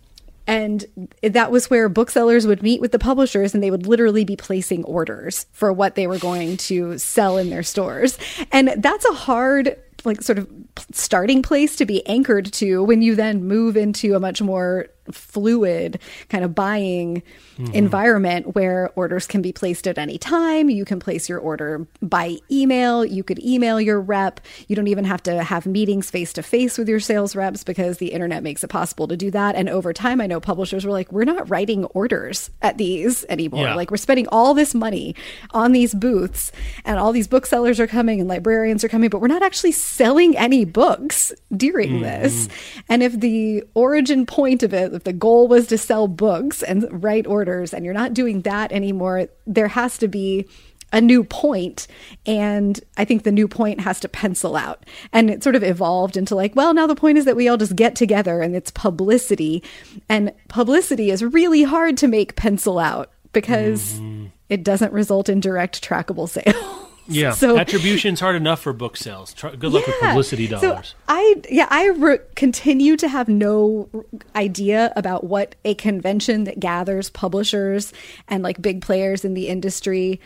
[0.49, 4.37] And that was where booksellers would meet with the publishers and they would literally be
[4.37, 8.17] placing orders for what they were going to sell in their stores.
[8.53, 10.49] And that's a hard like sort of
[10.93, 16.01] starting place to be anchored to when you then move into a much more fluid
[16.29, 17.23] kind of buying
[17.59, 17.73] mm-hmm.
[17.73, 20.71] environment where orders can be placed at any time.
[20.71, 23.05] You can place your order by email.
[23.05, 24.41] You could email your rep.
[24.69, 27.99] You don't even have to have meetings face to face with your sales reps because
[27.99, 29.55] the internet makes it possible to do that.
[29.55, 33.63] And over time, I know publishers were like, we're not writing orders at these anymore.
[33.63, 33.75] Yeah.
[33.75, 35.15] Like, we're spending all this money
[35.53, 36.53] on these booths,
[36.85, 40.37] and all these booksellers are coming and librarians are coming, but we're not actually selling
[40.37, 42.03] any books during mm-hmm.
[42.03, 42.49] this.
[42.89, 46.87] And if the origin point of it, if the goal was to sell books and
[47.03, 50.47] write orders and you're not doing that anymore, there has to be
[50.93, 51.87] a new point.
[52.27, 54.85] And i think the new point has to pencil out.
[55.13, 57.57] And it sort of evolved into like well now the point is that we all
[57.57, 59.63] just get together and it's publicity.
[60.09, 64.27] And publicity is really hard to make pencil out because mm-hmm.
[64.49, 67.31] it doesn't result in direct trackable sales yeah.
[67.37, 69.35] So attribution's hard enough for book sales.
[69.35, 69.93] Good luck yeah.
[69.93, 70.89] with publicity dollars.
[70.89, 73.89] So I yeah I re- continue to have no
[74.35, 77.93] idea about what a convention that gathers publishers
[78.29, 80.21] and like big players in the industry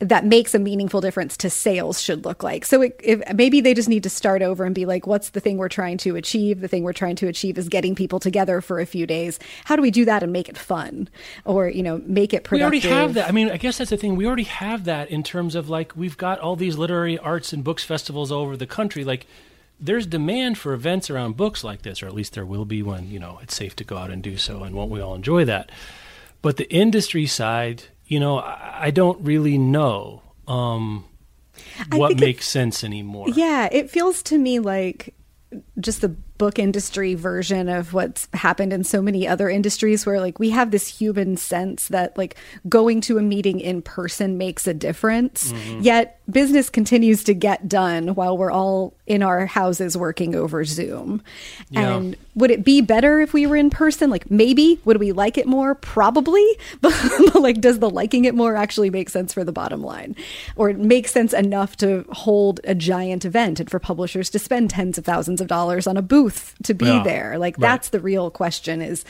[0.00, 2.64] that makes a meaningful difference to sales should look like.
[2.64, 5.40] So it, if, maybe they just need to start over and be like, what's the
[5.40, 6.60] thing we're trying to achieve?
[6.60, 9.40] The thing we're trying to achieve is getting people together for a few days.
[9.64, 11.08] How do we do that and make it fun
[11.44, 12.84] or, you know, make it productive?
[12.84, 13.28] We already have that.
[13.28, 14.14] I mean, I guess that's the thing.
[14.14, 17.64] We already have that in terms of like, we've got all these literary arts and
[17.64, 19.02] books festivals all over the country.
[19.02, 19.26] Like,
[19.80, 23.10] there's demand for events around books like this, or at least there will be when,
[23.10, 24.62] you know, it's safe to go out and do so.
[24.62, 25.70] And won't we all enjoy that?
[26.40, 31.04] But the industry side, you know, I don't really know um,
[31.92, 33.28] what makes sense anymore.
[33.28, 35.14] Yeah, it feels to me like
[35.80, 40.38] just the book industry version of what's happened in so many other industries where like
[40.38, 42.36] we have this human sense that like
[42.68, 45.52] going to a meeting in person makes a difference.
[45.52, 45.80] Mm-hmm.
[45.82, 51.22] yet business continues to get done while we're all in our houses working over zoom.
[51.70, 51.96] Yeah.
[51.96, 54.10] and would it be better if we were in person?
[54.10, 54.80] Like maybe.
[54.84, 55.74] Would we like it more?
[55.74, 56.46] Probably.
[56.80, 60.14] But like does the liking it more actually make sense for the bottom line?
[60.54, 64.70] Or it makes sense enough to hold a giant event and for publishers to spend
[64.70, 67.02] tens of thousands of dollars on a booth booth to be yeah.
[67.02, 67.38] there.
[67.38, 67.62] Like right.
[67.62, 69.04] that's the real question is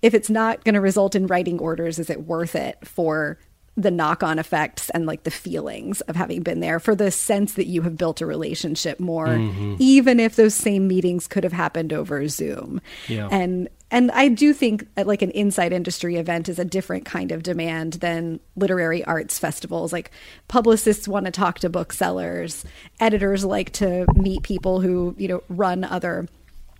[0.00, 3.38] if it's not going to result in writing orders, is it worth it for
[3.74, 7.54] the knock on effects and like the feelings of having been there for the sense
[7.54, 9.76] that you have built a relationship more, Mm-hmm.
[9.78, 12.80] even if those same meetings could have happened over Zoom.
[13.08, 13.28] Yeah.
[13.30, 17.30] And and I do think that like an inside industry event is a different kind
[17.32, 19.92] of demand than literary arts festivals.
[19.92, 20.10] Like
[20.48, 22.64] publicists want to talk to booksellers,
[23.00, 26.26] editors like to meet people who, you know, run other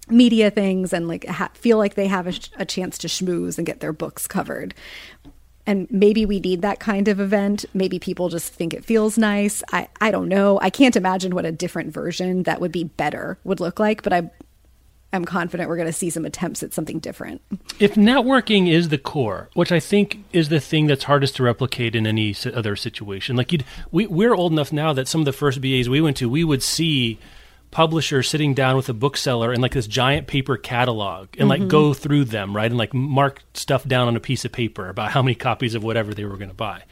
[0.08, 3.56] media things and like ha- feel like they have a, sh- a chance to schmooze
[3.58, 4.74] and get their books covered.
[5.66, 7.64] And maybe we need that kind of event.
[7.72, 9.62] Maybe people just think it feels nice.
[9.72, 10.58] I, I don't know.
[10.60, 14.12] I can't imagine what a different version that would be better would look like, but
[14.12, 14.30] I
[15.12, 17.42] I'm confident we're going to see some attempts at something different.
[17.78, 21.94] if networking is the core, which I think is the thing that's hardest to replicate
[21.94, 23.52] in any other situation, like
[23.90, 26.44] we we're old enough now that some of the first BEAs we went to, we
[26.44, 27.18] would see
[27.72, 31.92] publishers sitting down with a bookseller and like this giant paper catalog and like go
[31.92, 35.22] through them, right, and like mark stuff down on a piece of paper about how
[35.22, 36.84] many copies of whatever they were going to buy.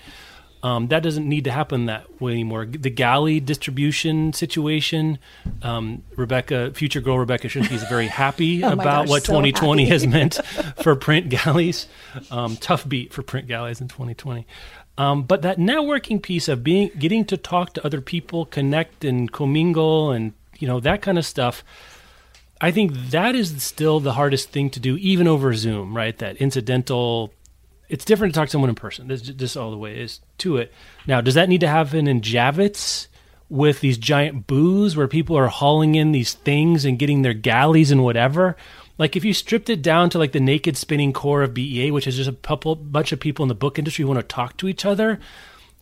[0.62, 2.66] Um, that doesn't need to happen that way anymore.
[2.66, 5.18] The galley distribution situation,
[5.62, 9.86] um, Rebecca, future girl Rebecca Schinsky is very happy Oh about gosh, what so 2020
[9.86, 10.34] has meant
[10.82, 11.86] for print galleys.
[12.30, 14.46] Um, tough beat for print galleys in 2020.
[14.98, 19.32] Um, but that networking piece of being, getting to talk to other people, connect and
[19.32, 21.64] commingle, and you know that kind of stuff.
[22.60, 26.16] I think that is still the hardest thing to do, even over Zoom, right?
[26.18, 27.32] That incidental.
[27.88, 29.08] It's different to talk to someone in person.
[29.08, 30.72] Just all the way is to it.
[31.06, 33.08] Now, does that need to happen in Javits
[33.48, 37.90] with these giant booths where people are hauling in these things and getting their galleys
[37.90, 38.56] and whatever?
[38.96, 42.06] Like if you stripped it down to like the naked spinning core of BEA, which
[42.06, 44.58] is just a couple bunch of people in the book industry who want to talk
[44.58, 45.18] to each other,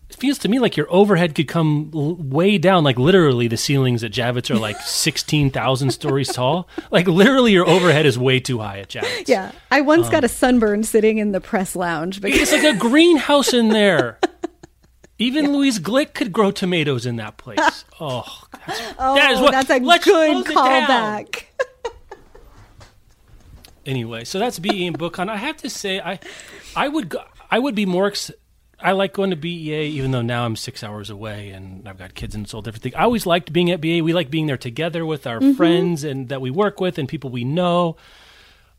[0.09, 2.83] it feels to me like your overhead could come l- way down.
[2.83, 6.67] Like literally, the ceilings at Javits are like sixteen thousand stories tall.
[6.89, 9.27] Like literally, your overhead is way too high at Javits.
[9.27, 9.51] Yeah.
[9.69, 12.77] I once got a um, sunburn sitting in the press lounge because It's like a
[12.77, 14.19] greenhouse in there.
[15.21, 17.59] Even Louise Glück could grow tomatoes in that place.
[18.01, 21.43] Oh, that's, oh, that is oh, what, that's a let's good callback.
[23.85, 25.27] Anyway, so that's BEA and BookCon.
[25.27, 26.17] I have to say, I,
[26.77, 28.07] I would, go, I would be more.
[28.07, 28.31] Ex-
[28.81, 32.13] I like going to BEA, even though now I'm six hours away and I've got
[32.13, 32.95] kids and it's all different thing.
[32.95, 34.01] I always liked being at BEA.
[34.01, 37.29] We like being there together with our friends and that we work with and people
[37.29, 37.97] we know.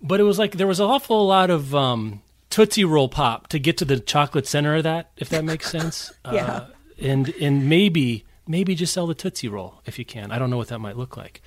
[0.00, 3.58] But it was like there was an awful lot of um, Tootsie Roll pop to
[3.58, 6.12] get to the chocolate center of that, if that makes sense.
[6.32, 6.46] Yeah.
[6.46, 6.66] Uh,
[6.98, 10.30] and and maybe maybe just sell the Tootsie Roll if you can.
[10.30, 11.42] I don't know what that might look like.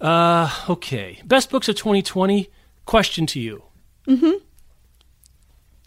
[0.00, 1.20] Uh, okay.
[1.24, 2.48] Best books of 2020.
[2.86, 3.64] Question to you.
[4.06, 4.32] Mm-hmm.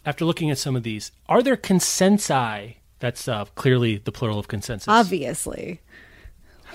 [0.05, 2.75] After looking at some of these, are there consensi?
[2.99, 4.87] That's uh, clearly the plural of consensus.
[4.87, 5.81] Obviously.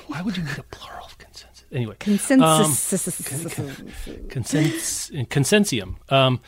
[0.06, 1.64] Why would you need a plural of consensus?
[1.70, 2.92] Anyway, Consensus.
[4.32, 5.96] consens- consensium.
[6.12, 6.40] Um,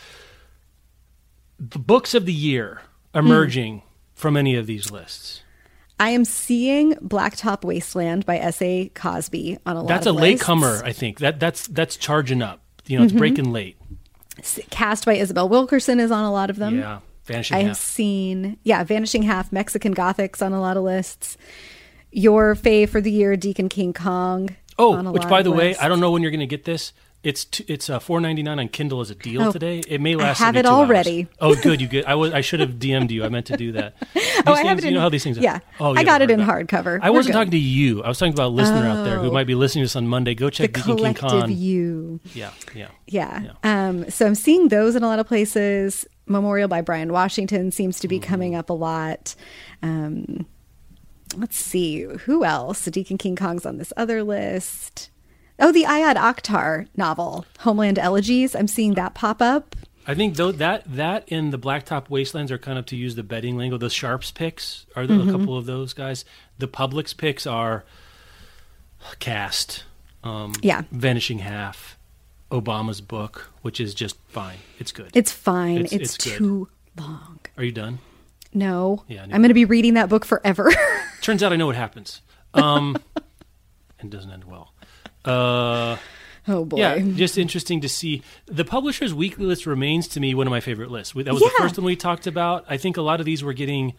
[1.59, 2.81] the books of the year
[3.15, 3.83] emerging
[4.15, 5.43] from any of these lists.
[5.99, 8.89] I am seeing Blacktop Wasteland by S.A.
[8.95, 10.41] Cosby on a lot That's of a lists.
[10.49, 11.19] latecomer, I think.
[11.19, 12.63] That that's that's charging up.
[12.87, 13.77] You know, it's breaking late.
[14.71, 16.79] Caste by Isabel Wilkerson is on a lot of them.
[16.79, 17.79] Yeah, vanishing I have half.
[17.79, 21.37] seen, yeah, Vanishing Half, Mexican Gothics on a lot of lists.
[22.13, 24.57] Your fave for the year, Deacon King Kong.
[24.79, 25.77] Oh, which by the way.
[25.77, 26.93] I don't know when you're going to get this.
[27.23, 29.81] It's t- it's uh, four ninety nine on Kindle as a deal Oh, today.
[29.87, 30.41] It may last.
[30.41, 30.79] I have 72 it hours.
[30.89, 31.29] already.
[31.39, 31.79] Oh, good.
[31.83, 32.07] You good.
[32.07, 32.33] I was.
[32.33, 33.25] I should have DM'd you.
[33.25, 33.95] I meant to do that.
[34.15, 35.37] These Oh, I have it you know how these things.
[35.37, 35.43] Are.
[35.43, 35.59] yeah.
[35.79, 36.99] Oh, I got it in hardcover.
[37.03, 37.39] I We're wasn't good.
[37.41, 38.03] talking to you.
[38.03, 39.33] I was talking about a listener out there who Oh.
[39.33, 40.35] might be listening to this on Monday.
[40.35, 41.51] Go the check Deacon King Kong.
[41.53, 42.21] you.
[42.33, 42.89] Yeah, yeah.
[43.07, 43.53] Yeah.
[43.65, 46.07] Um, so I'm seeing those in a lot of places.
[46.27, 48.31] Memorial by Bryan Washington seems to be Mm-hmm.
[48.31, 49.35] coming up a lot.
[49.83, 50.47] Um,
[51.37, 52.87] let's see who else.
[52.87, 55.11] Deacon King Kong's on this other list.
[55.61, 58.55] Oh, the Ayad Akhtar novel, Homeland Elegies.
[58.55, 59.77] I'm seeing that pop up.
[60.07, 63.23] I think though that that in the Blacktop Wastelands are kind of to use the
[63.23, 63.77] betting lingo.
[63.77, 65.29] The Sharps picks are the, Mm-hmm.
[65.29, 66.25] a couple of those guys.
[66.59, 67.85] The public's picks are
[69.19, 69.85] Caste,
[70.25, 70.83] um, Yeah.
[70.91, 71.97] Vanishing Half,
[72.51, 74.59] Obama's book, which is just fine.
[74.79, 75.11] It's good.
[75.15, 75.79] It's fine.
[75.85, 76.69] It's- It's, it's too
[76.99, 77.39] long.
[77.57, 77.99] are you done?
[78.53, 80.73] No, Yeah, I'm going to be reading that book forever.
[81.23, 82.21] Turns out I know what happens.
[82.53, 82.97] Um,
[84.01, 84.73] and doesn't end well.
[85.25, 85.97] Uh,
[86.49, 86.79] oh boy.
[86.79, 88.23] Yeah, just interesting to see.
[88.47, 91.13] The Publishers Weekly list remains to me one of my favorite lists.
[91.15, 92.65] That was the first one we talked about.
[92.69, 93.95] I think a lot of these were getting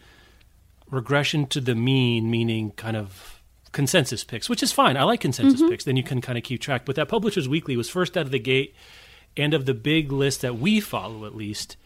[0.90, 3.40] regression to the mean, meaning kind of
[3.72, 4.96] consensus picks, which is fine.
[4.96, 5.70] I like consensus Mm-hmm.
[5.70, 5.84] picks.
[5.84, 6.84] Then you can kind of keep track.
[6.84, 8.74] But that Publishers Weekly was first out of the gate,
[9.36, 11.76] and of the big list that we follow, at least,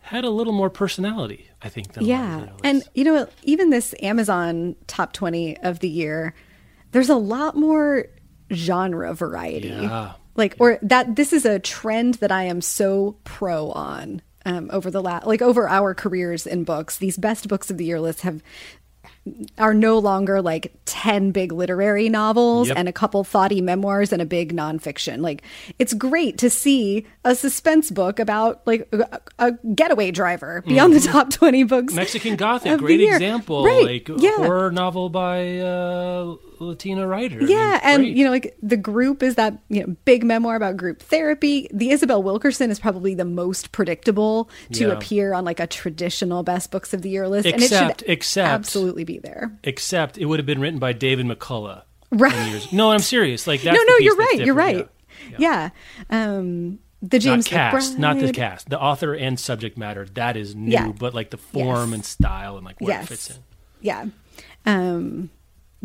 [0.00, 1.48] had a little more personality.
[1.62, 1.92] I think.
[1.94, 2.52] Than a lot of Yeah.
[2.64, 6.34] And you know, even this Amazon top 20 of the year,
[6.92, 8.06] there's a lot more
[8.52, 9.68] genre variety.
[9.68, 10.12] Yeah.
[10.36, 14.22] Like or that this is a trend that I am so pro on.
[14.46, 16.98] um, over the last like over our careers in books.
[16.98, 18.42] These best books of the year lists have
[19.58, 22.76] are no longer like 10 big literary novels Yep.
[22.76, 25.20] and a couple thoughty memoirs and a big nonfiction.
[25.20, 25.42] Like,
[25.78, 30.90] it's great to see a suspense book about like a, a getaway driver be on
[30.92, 31.94] the top 20 books.
[31.94, 33.64] Mexican Gothic, great example.
[33.64, 34.36] Right, Like yeah.
[34.36, 37.40] horror novel by uh, Latina writer.
[37.40, 40.56] I Yeah, mean, and you know, like the group is that you know big memoir
[40.56, 41.68] about group therapy.
[41.72, 44.92] The Isabel Wilkerson is probably the most predictable to Yeah.
[44.94, 48.08] appear on like a traditional best books of the year list, and it Except- should
[48.10, 49.58] except- absolutely be there.
[49.64, 51.82] except it would have been written by David McCullough.
[52.12, 52.66] Right.
[52.72, 53.46] No, I'm serious.
[53.46, 54.40] Like that's no, no, you're right.
[54.40, 54.88] You're right.
[55.38, 55.70] Yeah.
[56.10, 58.68] Um, the James not cast, not the cast.
[58.68, 60.92] The author and subject matter that is new, Yeah.
[60.92, 61.94] but like the form Yes.
[61.94, 63.04] and style and like where Yes.
[63.04, 63.36] it fits in.
[63.80, 64.06] Yeah.
[64.66, 65.30] Um,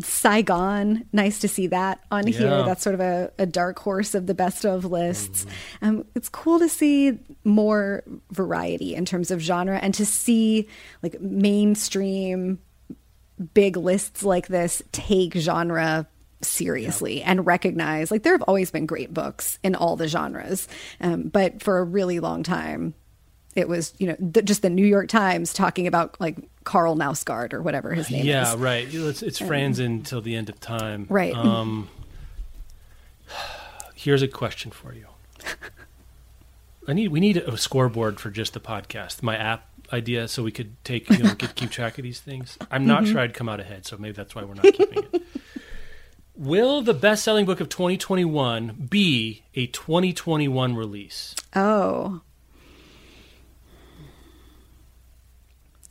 [0.00, 2.62] Saigon, nice to see that on here.
[2.64, 5.46] That's sort of a, a dark horse of the best of lists.
[5.80, 10.68] Um, it's cool to see more variety in terms of genre and to see
[11.02, 12.58] like mainstream
[13.54, 16.06] big lists like this take genre
[16.42, 20.68] seriously and recognize like there have always been great books in all the genres
[21.00, 22.94] um, but for a really long time
[23.54, 27.54] it was you know th- just the new york times talking about like Karl Knausgaard
[27.54, 28.26] or whatever his name is.
[28.26, 28.86] Yeah, right.
[28.92, 31.06] It's, it's friends until the end of time.
[31.08, 31.34] Right.
[31.34, 31.88] Um,
[33.94, 35.06] here's a question for you.
[36.88, 39.22] I need we need a scoreboard for just the podcast.
[39.22, 42.56] My app idea, so we could take you know keep track of these things.
[42.70, 43.12] I'm not Mm-hmm.
[43.12, 45.22] sure I'd come out ahead, so maybe that's why we're not keeping it.
[46.38, 51.34] Will the best-selling book of 2021 be a 2021 release?
[51.54, 52.20] Oh.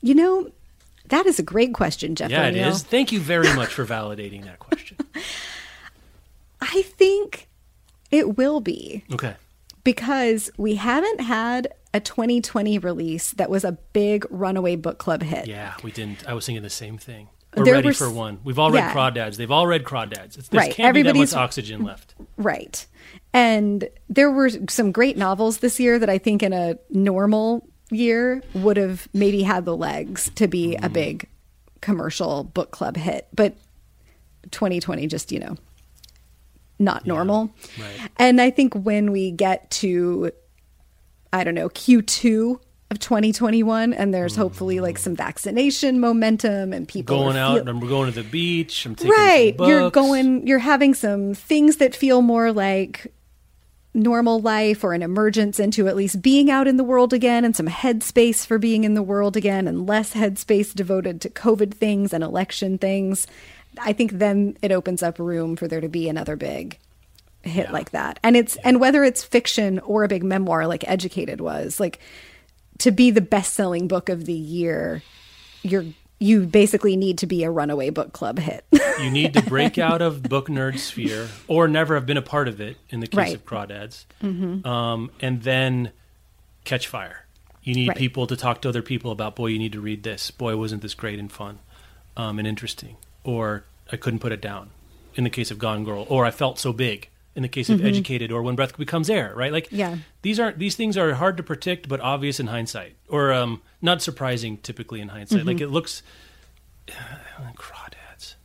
[0.01, 0.51] You know,
[1.07, 2.29] that is a great question, Jeff.
[2.29, 2.83] Yeah, it is.
[2.83, 4.97] Thank you very much for validating that question.
[6.61, 7.47] I think
[8.11, 9.35] it will be Okay.
[9.85, 15.47] Because we haven't had a 2020 release that was a big runaway book club hit.
[15.47, 16.27] Yeah, we didn't.
[16.27, 17.29] I was thinking the same thing.
[17.55, 18.39] We're There ready were for one.
[18.43, 18.93] We've all read yeah.
[18.93, 19.37] crawdads.
[19.37, 20.37] They've all read crawdads.
[20.37, 20.73] It's, there Right.
[20.73, 22.13] can't be that much oxygen left.
[22.35, 22.85] Right.
[23.31, 28.43] And there were some great novels this year that I think in a normal year
[28.53, 30.93] would have maybe had the legs to be a mm.
[30.93, 31.29] big
[31.79, 33.27] commercial book club hit.
[33.33, 33.55] But
[34.51, 35.55] 2020 just, you know,
[36.79, 37.53] not normal.
[37.79, 38.09] right.
[38.17, 40.31] And I think when we get to,
[41.31, 42.59] I don't know, Q2
[42.91, 44.37] of 2021, and there's mm.
[44.37, 48.27] hopefully like some vaccination momentum and people Going out feel- and we're going to the
[48.27, 48.85] beach.
[48.85, 53.11] I'm taking right you're going you're having some things that feel more like
[53.95, 57.55] normal life or an emergence into at least being out in the world again and
[57.55, 62.13] some headspace for being in the world again and less headspace devoted to covid things
[62.13, 63.25] and election things
[63.81, 66.77] i think then it opens up room for there to be another big
[67.43, 71.39] hit like that and it's and whether it's fiction or a big memoir like educated
[71.41, 71.99] was like
[72.79, 75.01] to be the best-selling book of the year
[75.63, 75.85] you're
[76.17, 78.65] you basically need to be a runaway book club hit
[79.01, 82.47] You need to break out of book nerd sphere or never have been a part
[82.47, 83.35] of it in the case Right.
[83.35, 84.05] of crawdads.
[84.65, 85.91] Um, and then
[86.63, 87.25] catch fire.
[87.61, 87.97] You need Right.
[87.97, 90.31] people to talk to other people about, boy, you need to read this.
[90.31, 91.59] Boy, wasn't this great and fun
[92.15, 92.95] um, and interesting.
[93.25, 94.69] Or I couldn't put it down
[95.15, 96.05] in the case of Gone Girl.
[96.09, 99.33] Or I felt so big in the case of Educated or When Breath Becomes Air,
[99.35, 99.51] right?
[99.51, 99.97] Like, Yeah.
[100.21, 104.01] these aren't these things are hard to predict but obvious in hindsight or um, not
[104.01, 106.01] surprising typically in hindsight like it looks
[107.57, 108.35] crawdads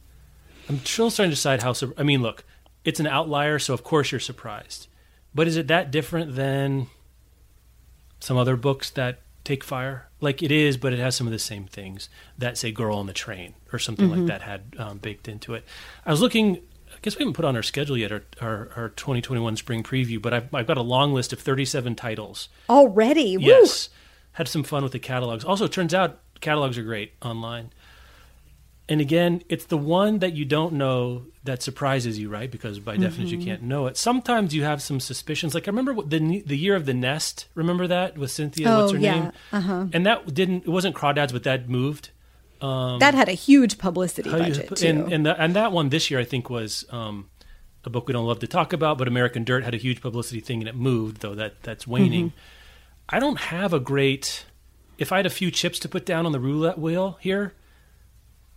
[0.68, 2.44] i'm still trying to decide how sur- i mean look
[2.84, 4.88] it's an outlier so of course you're surprised
[5.34, 6.86] but is it that different than
[8.18, 11.38] some other books that take fire like it is but it has some of the
[11.38, 12.08] same things
[12.38, 15.64] that say girl on the train or something like that had um, baked into it
[16.04, 16.56] i was looking
[16.88, 20.20] i guess we haven't put on our schedule yet our, our, our 2021 spring preview
[20.20, 23.44] but I've, I've got a long list of 37 titles already Woo!
[23.44, 23.88] Yes.
[24.34, 25.44] Had some fun with the catalogs.
[25.44, 27.72] Also, it turns out catalogs are great online.
[28.90, 32.50] And again, it's the one that you don't know that surprises you, right?
[32.50, 33.96] Because by definition, you can't know it.
[33.96, 35.54] Sometimes you have some suspicions.
[35.54, 37.46] Like I remember the the year of the nest.
[37.54, 38.68] Remember that with Cynthia?
[38.68, 39.14] Oh, what's her yeah.
[39.14, 39.32] name?
[39.52, 39.86] Uh-huh.
[39.92, 40.64] And that didn't.
[40.64, 42.10] It wasn't crawdads, but that moved.
[42.60, 44.88] that had a huge publicity budget too.
[44.88, 47.30] and and, the, and that one this year, I think, was um,
[47.84, 50.40] a book we don't love to talk about, but American Dirt had a huge publicity
[50.40, 51.20] thing, and it moved.
[51.20, 52.30] Though that that's waning.
[52.30, 52.38] Mm-hmm.
[53.08, 54.46] I don't have a great.
[54.98, 57.54] If I had a few chips to put down on the roulette wheel here,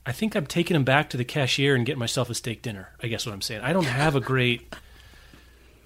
[0.06, 2.90] I think I'm taking him back to the cashier and getting myself a steak dinner.
[3.02, 3.62] I guess what I'm saying.
[3.62, 4.74] I don't have a great.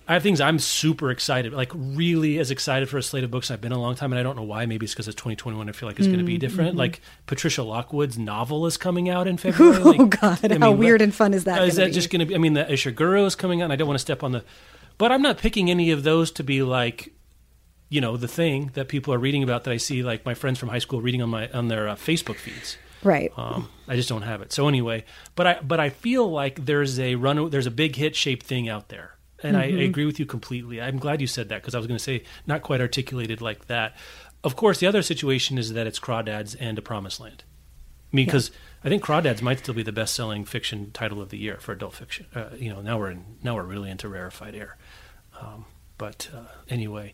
[0.09, 3.51] I have things I'm super excited, like really as excited for a slate of books
[3.51, 4.65] I've been a long time, and I don't know why.
[4.65, 5.67] Maybe it's because it's 2021.
[5.67, 6.71] I feel like it's going to be different.
[6.71, 6.79] mm-hmm.
[6.79, 9.97] Like Patricia Lockwood's novel is coming out in February.
[9.99, 11.61] oh god, I how weird and fun is that?
[11.67, 11.91] is that be?
[11.91, 12.35] just going to be?
[12.35, 13.65] I mean, the Ishiguro is coming out.
[13.65, 14.45] and I don't want to step on the,
[14.97, 17.13] but I'm not picking any of those to be like
[17.89, 20.59] you know, the thing that people are reading about that I see like my friends
[20.59, 22.77] from high school reading on my on their uh, Facebook feeds.
[23.07, 23.31] Right.
[23.37, 24.51] Um, I just don't have it.
[24.51, 25.05] So anyway,
[25.35, 28.67] but I but I feel like there's a run there's a big hit shaped thing
[28.67, 29.15] out there.
[29.43, 30.81] And I, I agree with you completely.
[30.81, 33.67] I'm glad you said that because I was going to say not quite articulated like
[33.67, 33.95] that.
[34.43, 37.43] Of course, the other situation is that it's Crawdads and A Promised Land.
[38.11, 38.49] I mean, because
[38.83, 41.93] I think Crawdads might still be the best-selling fiction title of the year for adult
[41.93, 42.25] fiction.
[42.33, 44.75] Uh, you know, now we're in, now we're really into rarefied air.
[45.39, 45.65] Um,
[45.99, 47.13] but uh, anyway,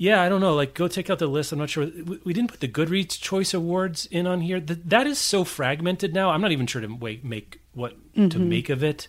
[0.00, 0.54] yeah, I don't know.
[0.54, 1.52] Like, go take out the list.
[1.52, 1.84] I'm not sure.
[1.84, 4.58] We, we didn't put the Goodreads Choice Awards in on here.
[4.58, 6.30] Th- that is so fragmented now.
[6.30, 7.98] I'm not even sure to wait, make what
[8.30, 9.08] to make of it.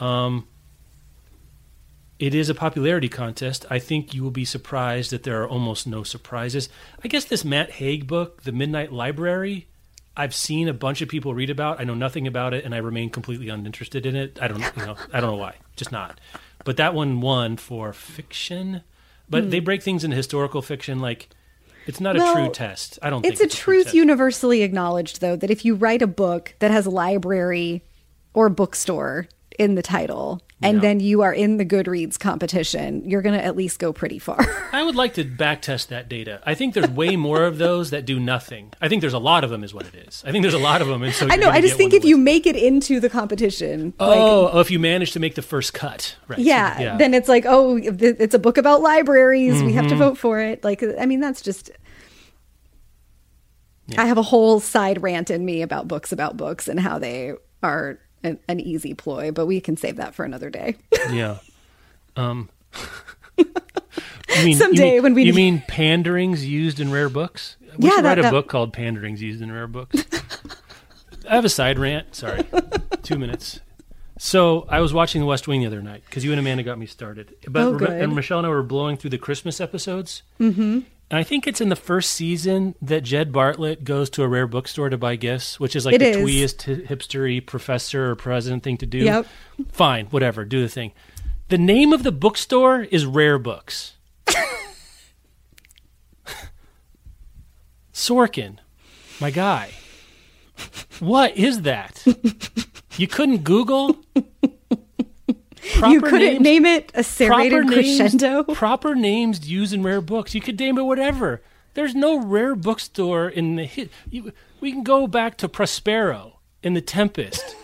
[0.00, 0.48] Um,
[2.18, 3.66] it is a popularity contest.
[3.68, 6.70] I think you will be surprised that there are almost no surprises.
[7.04, 9.66] I guess this Matt Haig book, The Midnight Library,
[10.16, 11.78] I've seen a bunch of people read about.
[11.78, 14.38] I know nothing about it, and I remain completely uninterested in it.
[14.40, 15.56] I don't, you know, I don't know why.
[15.76, 16.18] Just not.
[16.64, 18.82] But that one won for fiction.
[19.28, 20.98] But they break things into historical fiction.
[21.00, 21.28] Like
[21.86, 22.32] it's not a Hmm.
[22.32, 22.98] True test.
[23.02, 23.24] I don't.
[23.24, 23.94] It's think a truth test.
[23.96, 27.82] universally acknowledged, though, that if you write a book that has library
[28.34, 29.26] or bookstore
[29.58, 30.80] in the title, and Yeah.
[30.80, 34.38] then you are in the Goodreads competition, you're going to at least go pretty far.
[34.72, 36.40] I would like to backtest that data.
[36.46, 38.72] I think there's way more of those that do nothing.
[38.80, 40.22] I think there's a lot of them, is what it is.
[40.26, 41.48] I think there's a lot of them, and so I know.
[41.50, 44.78] I just think if you make it into the competition, like, oh, oh, if you
[44.78, 46.36] manage to make the first cut, right?
[46.38, 49.54] so- yeah, then it's like, oh, it's a book about libraries.
[49.62, 49.76] We Mm-hmm.
[49.76, 50.62] have to vote for it.
[50.64, 51.70] Like, I mean, that's just.
[53.98, 57.32] I have a whole side rant in me about books about books and how they
[57.62, 60.76] are an, an easy ploy, but we can save that for another day.
[61.10, 61.38] Yeah.
[62.14, 62.50] Um.
[63.38, 63.44] you
[64.44, 67.56] mean, Someday you mean, when we- you mean panderings used in rare books?
[67.78, 70.04] We Yeah, should that- write a that- book called "Panderings Used in Rare Books."
[71.28, 72.14] I have a side rant.
[72.14, 72.44] Sorry,
[73.02, 73.60] two minutes.
[74.18, 76.78] So I was watching The West Wing the other night because you and Amanda got
[76.78, 77.34] me started.
[77.48, 80.22] But Oh, rem- and Michelle and I were blowing through the Christmas episodes.
[80.38, 80.80] Mm-hmm.
[81.12, 84.46] And I think it's in the first season that Jed Bartlet goes to a rare
[84.46, 86.16] bookstore to buy gifts, which is like It the is.
[86.22, 88.96] tweest, hipstery professor or president thing to do.
[89.00, 89.26] Yep.
[89.72, 90.92] Fine, whatever, do the thing.
[91.50, 93.92] The name of the bookstore is Rare Books.
[97.92, 98.56] Sorkin,
[99.20, 99.72] my guy.
[100.98, 102.02] What is that?
[102.96, 103.98] You couldn't Google?
[105.78, 108.42] Proper you couldn't names- name it a serrated crescendo.
[108.42, 110.34] Names, proper names used in rare books.
[110.34, 111.40] You could name it whatever.
[111.74, 113.90] There's no rare bookstore in the hit.
[114.10, 117.56] You, we can go back to Prospero in the Tempest.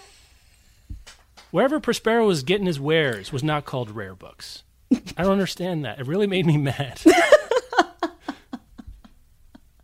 [1.51, 4.63] Wherever Prospero was getting his wares was not called rare books.
[5.17, 5.99] I don't understand that.
[5.99, 7.01] It really made me mad.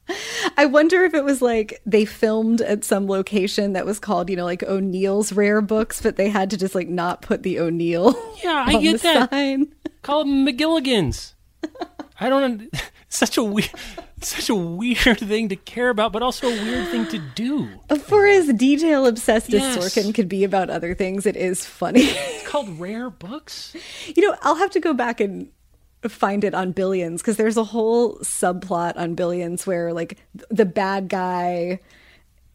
[0.56, 4.36] I wonder if it was like they filmed at some location that was called, you
[4.36, 8.14] know, like O'Neill's Rare Books, but they had to just like not put the O'Neill.
[8.42, 9.30] Yeah, I on get the that.
[9.30, 9.74] Sign.
[10.02, 11.32] Call them McGilligans.
[12.20, 12.70] I don't.
[13.08, 13.70] Such a weird,
[14.22, 17.68] such a weird thing to care about, but also a weird thing to do.
[18.08, 19.76] For as detail obsessed Yes.
[19.76, 22.00] as Sorkin could be about other things, it is funny.
[22.02, 23.76] It's called rare books.
[24.16, 25.48] you know, I'll have to go back and
[26.08, 30.18] find it on Billions because there's a whole subplot on Billions where like
[30.50, 31.80] the bad guy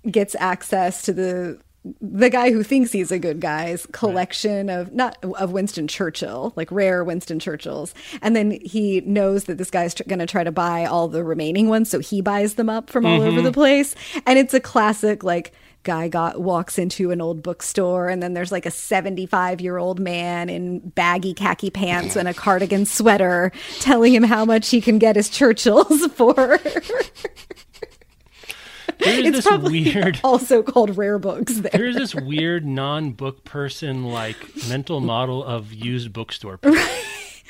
[0.10, 1.60] gets access to the
[2.02, 6.70] the guy who thinks he's a good guy's collection of not of Winston Churchill, like
[6.72, 10.52] rare Winston Churchills, and then he knows that this guy's tr- going to try to
[10.52, 13.45] buy all the remaining ones, so he buys them up from all over mm-hmm.
[13.45, 13.95] the place,
[14.26, 18.51] and it's a classic like guy got walks into an old bookstore and then there's
[18.51, 24.13] like a 75 year old man in baggy khaki pants and a cardigan sweater telling
[24.13, 26.59] him how much he can get his churchills for
[28.99, 30.19] There's it's this probably weird.
[30.25, 34.36] also called rare books there There's this weird non-book person like
[34.67, 36.57] mental model of used bookstore.
[36.57, 36.77] people.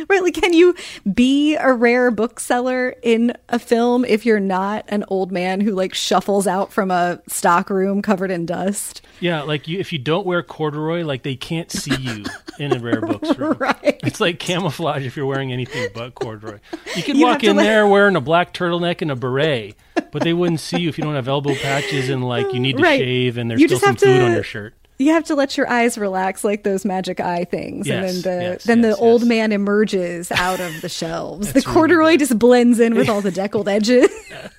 [0.09, 0.75] Right, like can you
[1.13, 5.93] be a rare bookseller in a film if you're not an old man who like
[5.93, 9.01] shuffles out from a stock room covered in dust?
[9.19, 12.23] Yeah, like you, if you don't wear corduroy, like they can't see you
[12.59, 13.57] in a rare books room.
[13.59, 13.99] Right.
[14.03, 16.59] It's like camouflage if you're wearing anything but corduroy.
[16.95, 19.75] You could You walk in let- there wearing a black turtleneck and a beret,
[20.11, 22.77] but they wouldn't see you if you don't have elbow patches and like you need
[22.77, 22.99] to Right.
[22.99, 24.73] shave and there's You still some have to- food on your shirt.
[24.99, 28.37] You have to let your eyes relax like those magic eye things Yes, and then
[28.39, 31.47] the yes, then yes, the old man emerges out of the shelves.
[31.47, 34.09] the That's really corduroy just blends in with all the deckled edges.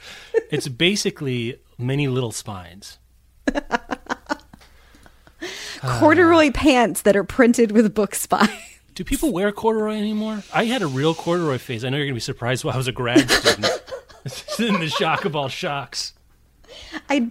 [0.48, 2.98] It's basically many little spines.
[5.82, 8.50] corduroy uh, pants that are printed with book spines
[8.94, 10.42] Do people wear corduroy anymore?
[10.54, 11.84] I had a real corduroy phase.
[11.84, 13.82] I know you're going to be surprised while I was a grad student.
[14.58, 16.12] In the shock of all shocks.
[17.08, 17.30] I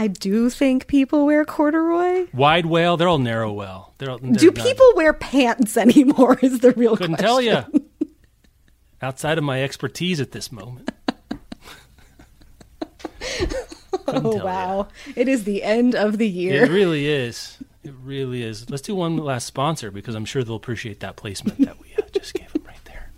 [0.00, 2.26] I do think people wear corduroy.
[2.32, 3.92] Wide wale, they're all narrow well.
[3.98, 6.38] They're all, Do they're not- people wear pants anymore?
[6.40, 7.26] Is the real Couldn't question.
[7.26, 7.64] tell you.
[9.02, 10.90] outside of my expertise at this moment.
[14.08, 14.88] oh tell wow.
[15.16, 16.64] It is the end of the year.
[16.64, 17.58] It really is.
[17.84, 18.68] It really is.
[18.70, 22.06] Let's do one last sponsor because I'm sure they'll appreciate that placement that we uh,
[22.12, 23.12] just gave them right there.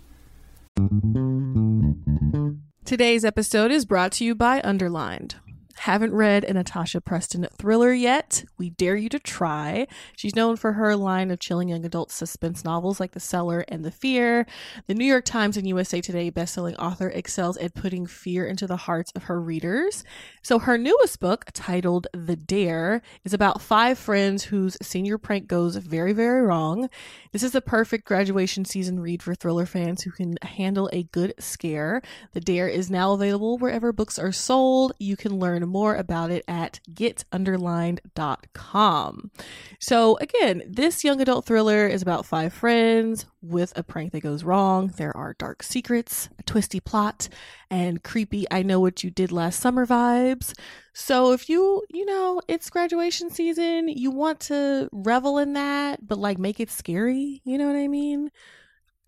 [2.85, 5.35] Today's episode is brought to you by Underlined.
[5.83, 8.45] Haven't read a Natasha Preston thriller yet?
[8.57, 9.85] We dare you to try.
[10.15, 13.83] She's known for her line of chilling young adult suspense novels like The Cellar and
[13.83, 14.47] The Fear.
[14.87, 18.77] The New York Times and USA Today bestselling author excels at putting fear into the
[18.77, 20.05] hearts of her readers.
[20.43, 25.77] So her newest book, titled The Dare, is about five friends whose senior prank goes
[25.77, 26.89] very, very wrong.
[27.31, 31.33] This is the perfect graduation season read for thriller fans who can handle a good
[31.39, 32.01] scare.
[32.33, 34.91] The Dare is now available wherever books are sold.
[34.99, 39.31] You can learn more about it at getunderlined.com.
[39.79, 44.43] So, again, this young adult thriller is about five friends with a prank that goes
[44.43, 44.91] wrong.
[44.97, 47.29] There are dark secrets, a twisty plot,
[47.69, 50.32] and creepy I know what you did last summer vibes.
[50.93, 56.17] So, if you, you know, it's graduation season, you want to revel in that, but
[56.17, 58.31] like make it scary, you know what I mean?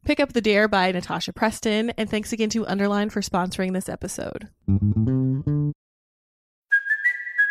[0.04, 3.90] Pick up The Dare by Natasha Preston, and thanks again to Underline for sponsoring this
[3.90, 4.50] episode.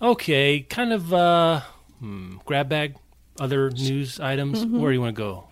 [0.00, 1.60] Okay, kind of uh,
[2.00, 2.96] hmm, grab bag,
[3.40, 4.64] other news items.
[4.64, 4.80] Mm-hmm.
[4.80, 5.48] Where do you want to go?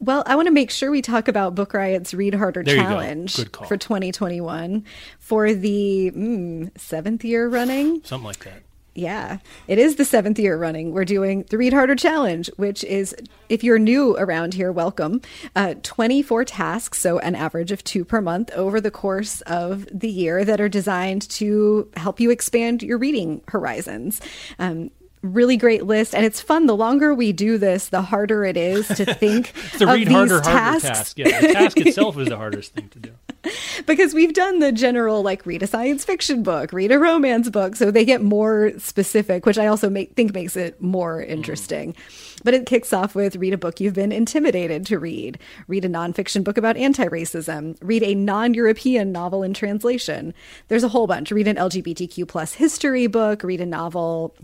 [0.00, 2.62] Well, I want to make sure we talk about Book Riot's Read Harder.
[2.62, 3.34] Challenge
[3.66, 4.84] for 2021
[5.18, 8.02] for the mm, seventh year running.
[8.04, 8.62] Something like that.
[8.94, 10.92] Yeah, it is the seventh year running.
[10.92, 13.14] We're doing the Read Harder Challenge, which is,
[13.48, 15.20] if you're new around here, welcome.
[15.56, 20.08] Uh, 24 tasks, so an average of two per month over the course of the
[20.08, 24.20] year that are designed to help you expand your reading horizons.
[24.60, 24.92] Um,
[25.24, 26.66] really great list, and it's fun.
[26.66, 30.08] The longer we do this, the harder it is to think to a of read
[30.08, 31.18] these harder, harder tasks task.
[31.18, 33.12] Yeah, the task itself is the hardest thing to do.
[33.86, 37.76] because we've done the general like read a science fiction book, read a romance book,
[37.76, 41.28] so they get more specific, which I also make, think makes it more mm.
[41.28, 41.96] interesting.
[42.42, 45.88] But it kicks off with read a book you've been intimidated to read, read a
[45.88, 50.34] nonfiction book about anti-racism, read a non-European novel in translation.
[50.68, 51.30] There's a whole bunch.
[51.30, 54.34] Read an LGBTQ plus history book, read a novel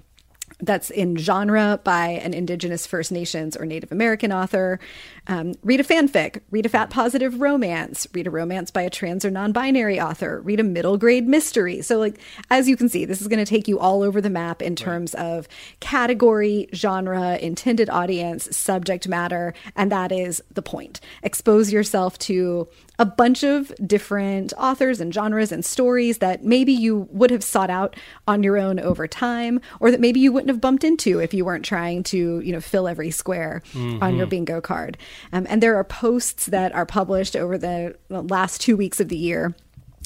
[0.63, 4.79] that's in genre by an Indigenous First Nations or Native American author.
[5.27, 9.25] Um, read a fanfic, read a fat positive romance, read a romance by a trans
[9.25, 11.83] or non binary author, read a middle grade mystery.
[11.83, 12.19] So, like,
[12.51, 14.77] as you can see, this is going to take you all over the map in
[14.77, 15.49] terms of
[15.81, 21.01] category, genre, intended audience, subject matter, and that is the point.
[21.23, 22.69] Expose yourself to
[23.01, 27.71] a bunch of different authors and genres and stories that maybe you would have sought
[27.71, 27.97] out
[28.29, 31.43] on your own over time or that maybe you wouldn't have bumped into if you
[31.43, 33.63] weren't trying to you know fill every square
[34.03, 34.99] on your bingo card.
[35.33, 39.17] Um, and there are posts that are published over the last two weeks of the
[39.17, 39.55] year.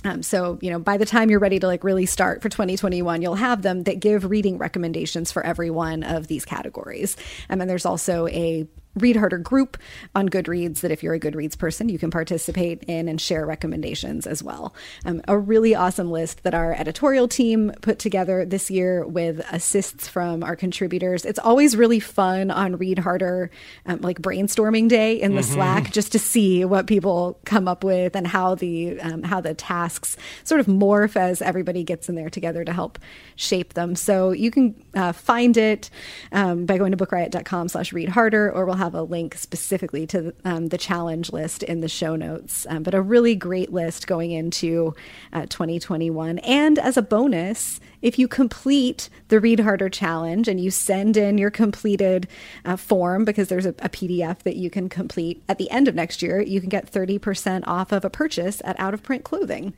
[0.04, 3.22] Um, so, you know, by the time you're ready to like really start for 2021,
[3.22, 7.16] you'll have them that give reading recommendations for every one of these categories.
[7.48, 9.76] Um, and then there's also a Read Harder group
[10.14, 14.26] on Goodreads that if you're a Goodreads person, you can participate in and share recommendations
[14.26, 14.74] as well.
[15.04, 20.06] Um, a really awesome list that our editorial team put together this year with assists
[20.06, 21.24] from our contributors.
[21.24, 23.50] It's always really fun on Read Harder,
[23.86, 28.14] um, like brainstorming day in the Slack, just to see what people come up with
[28.14, 32.30] and how the um, how the tasks sort of morph as everybody gets in there
[32.30, 32.98] together to help
[33.36, 33.96] shape them.
[33.96, 35.90] So you can uh, find it
[36.32, 40.34] um, by going to bookriot.com slash read harder, or we'll have a link specifically to
[40.44, 42.66] um, the challenge list in the show notes.
[42.68, 44.94] Um, but a really great list going into
[45.32, 46.40] uh, 2021.
[46.40, 51.38] And as a bonus, if you complete the Read Harder challenge and you send in
[51.38, 52.28] your completed
[52.66, 55.94] uh, form, because there's a, a PDF that you can complete at the end of
[55.94, 59.72] next year, you can get 30% off of a purchase at out of print clothing.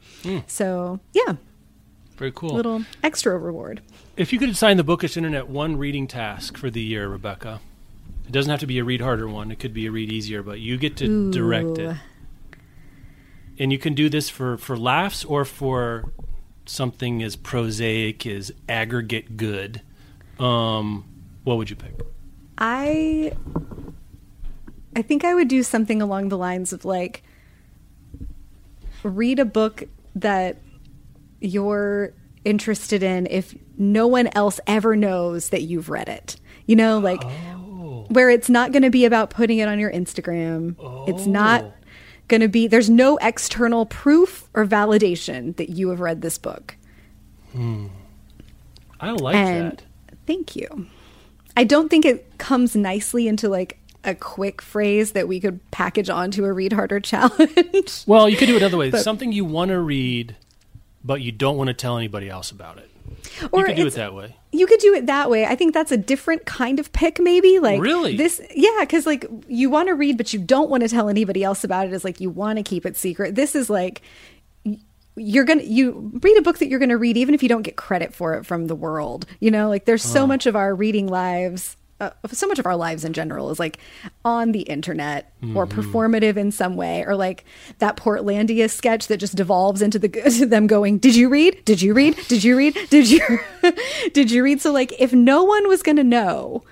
[0.46, 1.34] So, yeah,
[2.16, 2.54] Very cool.
[2.54, 3.82] little extra reward.
[4.16, 7.60] If you could assign the bookish internet one reading task for the year, Rebecca,
[8.26, 9.50] it doesn't have to be a read harder one.
[9.50, 11.96] It could be a read easier, but you get to direct it.
[13.58, 16.12] And you can do this for, for laughs or for
[16.66, 19.80] something as prosaic as aggregate good.
[20.38, 21.04] Um,
[21.44, 21.94] what would you pick?
[22.58, 23.32] I
[24.94, 27.22] I think I would do something along the lines of like
[29.02, 30.56] read a book that
[31.40, 32.14] you're
[32.44, 36.36] interested in if no one else ever knows that you've read it.
[36.66, 37.22] You know, like
[38.08, 40.76] where it's not going to be about putting it on your Instagram.
[41.08, 41.72] It's not Oh.
[42.28, 46.76] going to be there's no external proof or validation that you have read this book.
[47.52, 47.86] Hmm.
[49.00, 49.82] I like and that.
[50.26, 50.86] thank you.
[51.56, 56.08] I don't think it comes nicely into like a quick phrase that we could package
[56.10, 58.04] onto a read harder challenge.
[58.06, 58.90] Well, you could do it another way.
[59.02, 60.36] Something you want to read,
[61.04, 62.90] but you don't want to tell anybody else about it.
[63.52, 64.36] Or you could do it that way.
[64.52, 65.44] You could do it that way.
[65.44, 67.58] I think that's a different kind of pick, maybe.
[67.58, 68.16] Like Really?
[68.16, 71.44] this, yeah, because like you want to read, but you don't want to tell anybody
[71.44, 71.92] else about it.
[71.92, 73.34] Is like you want to keep it secret.
[73.34, 74.02] This is like
[75.16, 77.76] you're gonna you read a book that you're gonna read, even if you don't get
[77.76, 79.26] credit for it from the world.
[79.40, 80.26] You know, like there's so oh.
[80.26, 81.76] much of our reading lives.
[81.98, 83.78] Uh, so much of our lives in general is like
[84.24, 87.44] on the internet or performative in some way, or like
[87.78, 91.64] that Portlandia sketch that just devolves into the to them going, "Did you read?
[91.64, 92.16] Did you read?
[92.28, 92.76] Did you read?
[92.90, 93.40] Did you
[94.12, 96.62] did you read?" So like, if no one was going to know,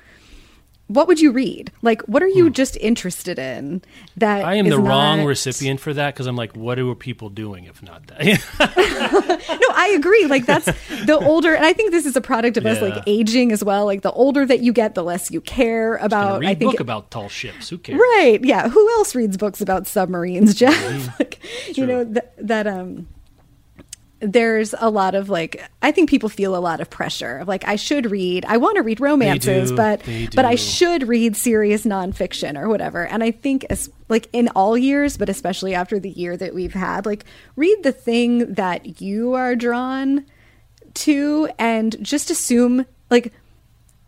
[0.87, 1.73] what would you read?
[1.83, 3.81] Like, what are you just interested in?
[4.17, 4.49] That Hmm.
[4.49, 7.83] I am the wrong recipient for that because I'm like, what are people doing if
[7.83, 8.21] not that?
[9.55, 10.27] No, I agree.
[10.27, 10.67] Like that's
[11.07, 13.85] the older, and I think this is a product of us like aging as well.
[13.85, 16.41] Like the older that you get, the less you care about.
[16.41, 17.69] read I think book about tall ships.
[17.71, 17.99] Who cares?
[17.99, 18.39] Right.
[18.43, 18.69] Yeah.
[18.69, 21.19] Who else reads books about submarines, Jeff?
[21.19, 21.39] like,
[21.77, 23.09] you know, th- that, um,
[24.25, 27.67] there's a lot of like, I think people feel a lot of pressure of like,
[27.69, 29.77] I should read, I want to read romances, do.
[29.77, 30.03] but,
[30.35, 33.07] but I should read serious nonfiction or whatever.
[33.07, 36.75] And I think as like in all years, but especially after the year that we've
[36.75, 37.25] had, like
[37.57, 40.25] read the thing that you are drawn
[40.95, 43.33] to and just assume like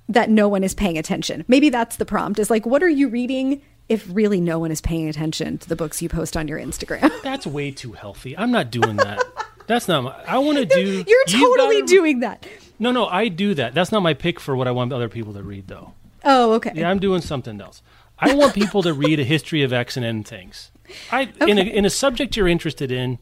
[0.08, 1.44] that no one is paying attention.
[1.48, 4.80] Maybe that's the prompt is like, what are you reading if really no one is
[4.80, 7.10] paying attention to the books you post on your Instagram?
[7.22, 8.36] That's way too healthy.
[8.36, 9.22] I'm not doing that.
[9.66, 10.04] That's not.
[10.04, 11.04] My, I want to do.
[11.06, 12.46] You're totally gotta- doing that.
[12.78, 13.74] No, no, I do that.
[13.74, 15.94] That's not my pick for what I want other people to read, though.
[16.24, 16.72] Oh, okay.
[16.74, 17.80] Yeah, I'm doing something else.
[18.18, 20.70] I want people to read a history of X and N things.
[21.10, 23.18] I in a in a subject you're interested in.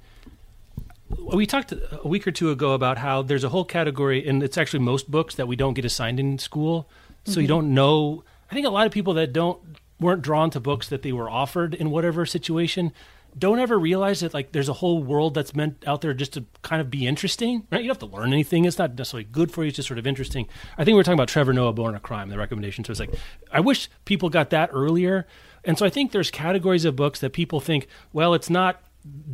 [1.32, 4.58] We talked a week or two ago about how there's a whole category, and it's
[4.58, 6.88] actually most books that we don't get assigned in school,
[7.24, 7.40] so Mm-hmm.
[7.42, 8.24] you don't know.
[8.50, 9.58] I think a lot of people that don't
[10.00, 12.92] weren't drawn to books that they were offered in whatever situation
[13.36, 16.44] don't ever realize that like there's a whole world that's meant out there just to
[16.62, 17.82] kind of be interesting right?
[17.82, 18.64] You don't have to learn anything.
[18.64, 19.68] It's not necessarily good for you.
[19.68, 20.46] It's just sort of interesting.
[20.78, 22.84] I think we are talking about trevor noah born a crime the recommendation.
[22.84, 23.14] So it's like
[23.50, 25.26] i wish people got that earlier.
[25.64, 28.82] And so i think there's categories of books that people think well it's not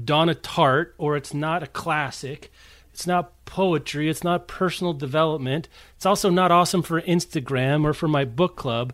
[0.05, 2.51] Donna Tartt or it's not a classic.
[2.93, 4.09] It's not poetry.
[4.09, 5.69] It's not personal development.
[5.97, 8.93] It's also not awesome for instagram or for my book club.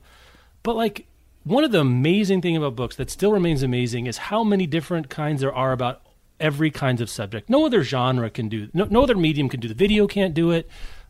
[0.63, 1.07] But like
[1.47, 5.09] one of the amazing thing about books that still remains amazing is how many different
[5.09, 6.03] kinds there are about
[6.41, 7.49] every kinds of subject.
[7.49, 8.69] No other genre can do.
[8.75, 9.69] No, no other medium can do.
[9.69, 10.69] The video can't do it.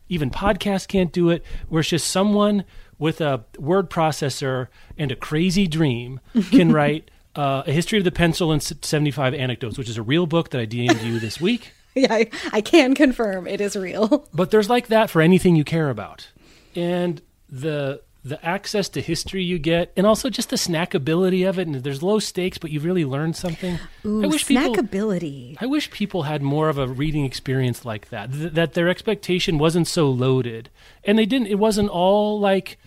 [0.09, 1.43] Even podcast can't do it.
[1.69, 2.65] Where it's just someone
[2.99, 6.19] with a word processor and a crazy dream
[6.51, 10.27] can write uh, a history of the pencil and seventy-five anecdotes, which is a real
[10.27, 11.73] book that I DM'd you this week.
[11.95, 14.29] Yeah, I, I can confirm it is real.
[14.31, 16.27] But there's like that for anything you care about.
[16.75, 17.19] And
[17.49, 21.75] the the access to history you get and also just the snackability of it and
[21.75, 23.79] there's low stakes but you really learned something.
[24.05, 25.57] Ooh, I wish people snackability.
[25.59, 28.31] I wish people had more of a reading experience like that.
[28.31, 30.69] Th- that their expectation wasn't so loaded.
[31.03, 32.77] And they didn't it wasn't all like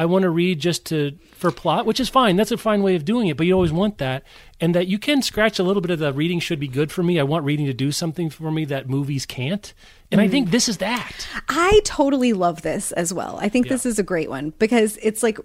[0.00, 2.36] I want to read just to for plot, which is fine.
[2.36, 4.22] That's a fine way of doing it, but you always want that.
[4.58, 7.02] And that you can scratch a little bit of the reading should be good for
[7.02, 7.20] me.
[7.20, 9.74] I want reading to do something for me that movies can't.
[10.10, 10.30] And I Mm.
[10.30, 11.28] think this is that.
[11.50, 13.38] I totally love this as well.
[13.42, 15.38] I think this is a great one because it's like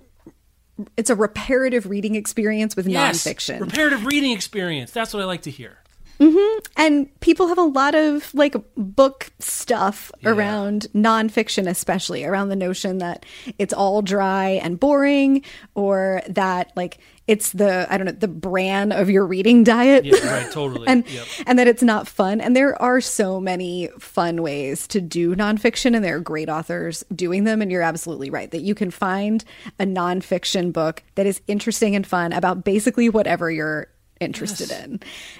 [0.95, 3.60] it's a reparative reading experience with Yes, nonfiction.
[3.60, 4.91] Reparative reading experience.
[4.91, 5.80] That's what I like to hear.
[6.20, 6.59] Mm-hmm.
[6.78, 12.99] and people have a lot of like book stuff around nonfiction, especially around the notion
[12.99, 13.26] that
[13.59, 15.43] it's all dry and boring,
[15.74, 20.05] or that like it's the I don't know the brand of your reading diet.
[20.05, 20.88] Yeah, right, totally.
[20.88, 21.26] and Yep.
[21.47, 22.39] and that it's not fun.
[22.39, 27.03] And there are so many fun ways to do nonfiction, and there are great authors
[27.13, 27.61] doing them.
[27.61, 29.43] And you're absolutely right that you can find
[29.80, 33.88] a nonfiction book that is interesting and fun about basically whatever you're
[34.20, 34.99] interested in.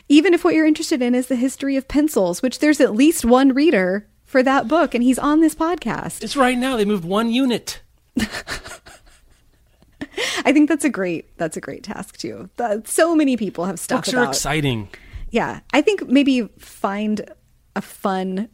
[0.10, 3.26] Even if what you're interested in is the history of pencils, which there's at least
[3.26, 6.24] one reader for that book, and he's on this podcast.
[6.24, 6.76] It's right now.
[6.78, 7.82] They moved one unit.
[10.46, 12.50] I think that's a great that's a great task too.
[12.86, 14.90] So many people have stuff Books are about exciting.
[15.32, 17.30] yeah i think maybe find
[17.76, 18.48] a fun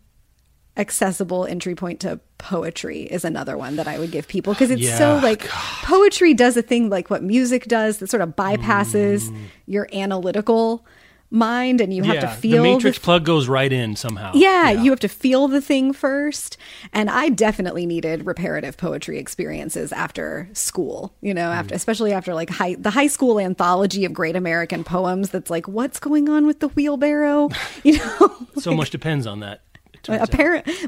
[0.78, 4.88] accessible entry point to poetry is another one that i would give people because it's
[4.97, 5.47] so Yeah, like
[5.84, 10.86] poetry does a thing like what music does that sort of bypasses your analytical
[11.34, 14.32] mind and you have yeah, to feel the matrix the- plug goes right in somehow.
[14.34, 16.57] yeah, you have to feel the thing first.
[16.91, 21.55] And I definitely needed reparative poetry experiences after school, you know, Mm.
[21.55, 25.69] after especially after like high the high school anthology of great American poems that's like
[25.69, 27.49] what's going on with the wheelbarrow?
[27.84, 29.61] You know, so much depends on that.
[30.10, 30.32] Out.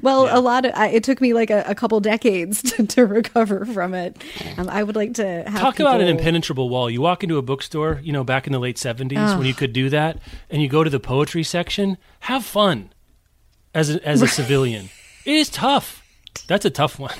[0.01, 0.37] well Yeah.
[0.37, 3.65] a lot of I, it took me like a, a couple decades to, to recover
[3.65, 4.21] from it.
[4.57, 6.89] Um, I would like to have Talk about an impenetrable wall.
[6.89, 9.73] You walk into a bookstore, you know, back in the late 70s when you could
[9.73, 12.91] do that, and you go to the poetry section, have fun
[13.73, 14.89] as a, as a civilian.
[15.25, 16.02] It is tough.
[16.47, 17.15] That's a tough one.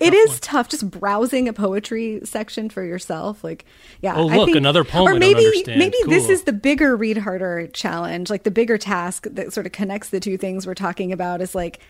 [0.00, 3.42] It is tough just browsing a poetry section for yourself.
[3.42, 3.64] Like,
[4.00, 4.14] yeah.
[4.16, 7.66] Oh, I look, think- another poem Or maybe, maybe this is the bigger read harder
[7.68, 8.30] challenge.
[8.30, 11.54] Like the bigger task that sort of connects the two things we're talking about is
[11.54, 11.80] like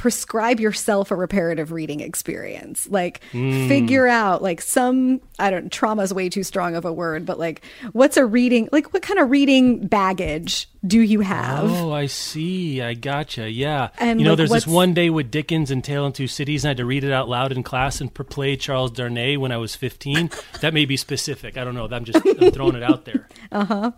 [0.00, 2.88] prescribe yourself a reparative reading experience.
[2.90, 3.68] Like Hmm.
[3.68, 7.38] figure out like some I don't trauma is way too strong of a word, but
[7.38, 7.60] like
[7.92, 11.70] what's a reading like what kind of reading baggage do you have?
[11.70, 12.80] Oh, I see.
[12.80, 13.50] I gotcha.
[13.50, 13.90] Yeah.
[13.98, 16.64] And, you know, like, there's this one day with Dickens and Tale in Two Cities,
[16.64, 19.52] and I had to read it out loud in class and play Charles Darnay when
[19.52, 20.30] I was 15.
[20.62, 21.58] that may be specific.
[21.58, 21.86] I don't know.
[21.90, 23.28] I'm just I'm throwing it out there.
[23.52, 23.90] Uh huh.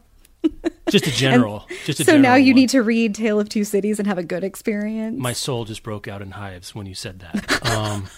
[0.90, 1.66] Just a general.
[1.84, 2.60] just a so now you one.
[2.60, 5.18] need to read Tale of Two Cities and have a good experience.
[5.18, 7.66] My soul just broke out in hives when you said that.
[7.72, 8.08] Um,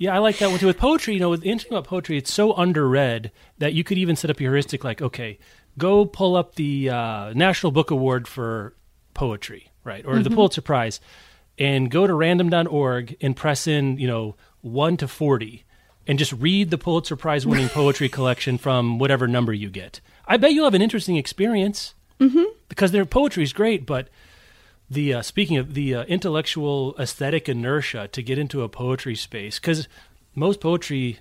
[0.00, 0.66] yeah, I like that one too.
[0.66, 3.98] With poetry, you know, with the interesting about poetry, it's so underread that you could
[3.98, 5.38] even set up a heuristic like, okay,
[5.76, 8.74] go pull up the uh, National Book Award for
[9.12, 11.00] poetry, right, or the Pulitzer Prize,
[11.58, 15.64] and go to random.org and press in, you know, one to forty,
[16.06, 20.00] and just read the Pulitzer Prize winning poetry collection from whatever number you get.
[20.30, 21.94] I bet you'll have an interesting experience.
[22.20, 22.44] Mm-hmm.
[22.68, 24.08] because their poetry is great, but
[24.90, 29.58] the uh, speaking of the uh, intellectual aesthetic inertia to get into a poetry space
[29.58, 29.88] because
[30.34, 31.20] most poetry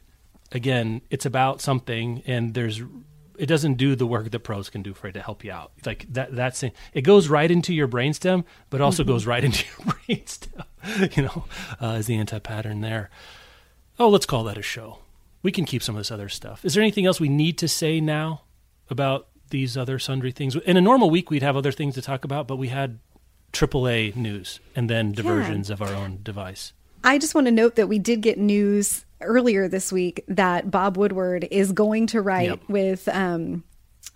[0.51, 2.81] again it's about something and there's
[3.37, 5.71] it doesn't do the work that prose can do for it to help you out.
[5.85, 9.65] Like that that's it it goes right into your brainstem but also goes right into
[9.79, 11.45] your brainstem you know
[11.81, 13.09] uh, is the anti-pattern there.
[13.97, 14.99] Oh let's call that a show.
[15.43, 16.65] We can keep some of this other stuff.
[16.65, 18.41] Is there anything else we need to say now
[18.89, 22.23] about these other sundry things in a normal week we'd have other things to talk
[22.23, 22.99] about but we had
[23.51, 26.73] AAA news and then diversions of our own device.
[27.03, 30.97] I just want to note that we did get news earlier this week that Bob
[30.97, 32.59] Woodward is going to write Yep.
[32.69, 33.63] with um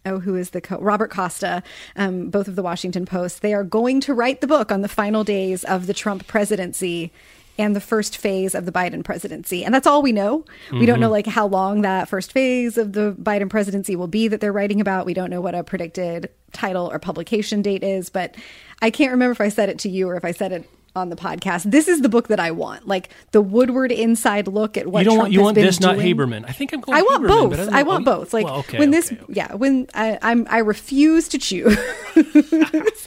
[0.06, 1.64] oh who is the co- Robert Costa
[1.96, 4.88] um both of the Washington Post they are going to write the book on the
[4.88, 7.12] final days of the Trump presidency
[7.58, 11.00] and the first phase of the Biden presidency and that's all we know we don't
[11.00, 11.14] know mm-hmm.
[11.14, 14.82] like how long that first phase of the Biden presidency will be that they're writing
[14.82, 18.36] about we don't know what a predicted title or publication date is but
[18.82, 21.10] I can't remember if I said it to you or if I said it on
[21.10, 21.72] the podcast.
[21.72, 25.06] This is the book that I want, like the Woodward inside look at what you
[25.06, 25.98] don't Trump want you want this, not.
[25.98, 26.46] Haberman.
[26.48, 26.98] I think I'm going.
[26.98, 27.58] I want Haberman, both.
[27.58, 28.34] don't I, want both.
[28.34, 29.24] Like well, okay, when okay, this, okay.
[29.30, 31.78] yeah, when I, I'm, I refuse to choose.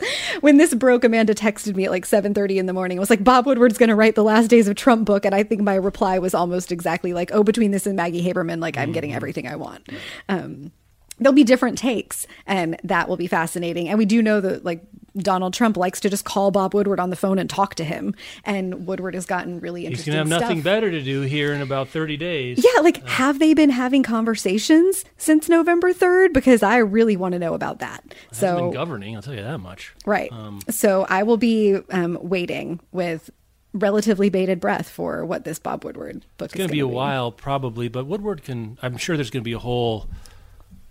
[0.47, 2.99] when this broke, Amanda texted me at like 7:30 in the morning.
[2.99, 5.34] It was like Bob Woodward's going to write the Last Days of Trump book, and
[5.34, 8.76] I think my reply was almost exactly like, "Oh, between this and Maggie Haberman, like
[8.78, 8.92] I'm Mm-hmm.
[8.92, 9.88] getting everything I want."
[10.28, 10.70] Um,
[11.19, 13.89] there'll be different takes, and that will be fascinating.
[13.89, 14.85] And we do know that like
[15.17, 18.14] Donald Trump likes to just call Bob Woodward on the phone and talk to him,
[18.45, 21.62] and Woodward has gotten really interesting He's gonna have nothing better to do here in
[21.62, 22.64] about 30 days.
[22.64, 26.33] Yeah, like have they been having conversations since November 3rd?
[26.33, 28.14] Because I really want to know about that.
[28.33, 29.17] So, been governing.
[29.17, 29.95] I'll tell you that much.
[30.05, 30.31] right.
[30.33, 33.31] Um, so I will be um, waiting with
[33.73, 36.85] relatively bated breath for what this Bob Woodward book It's is going to be a
[36.85, 38.79] gonna while, probably, but Woodward can.
[38.83, 40.09] I'm sure there's going to be a whole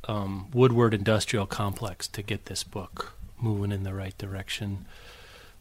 [0.08, 4.86] um, Woodward industrial complex to get this book moving in the right direction.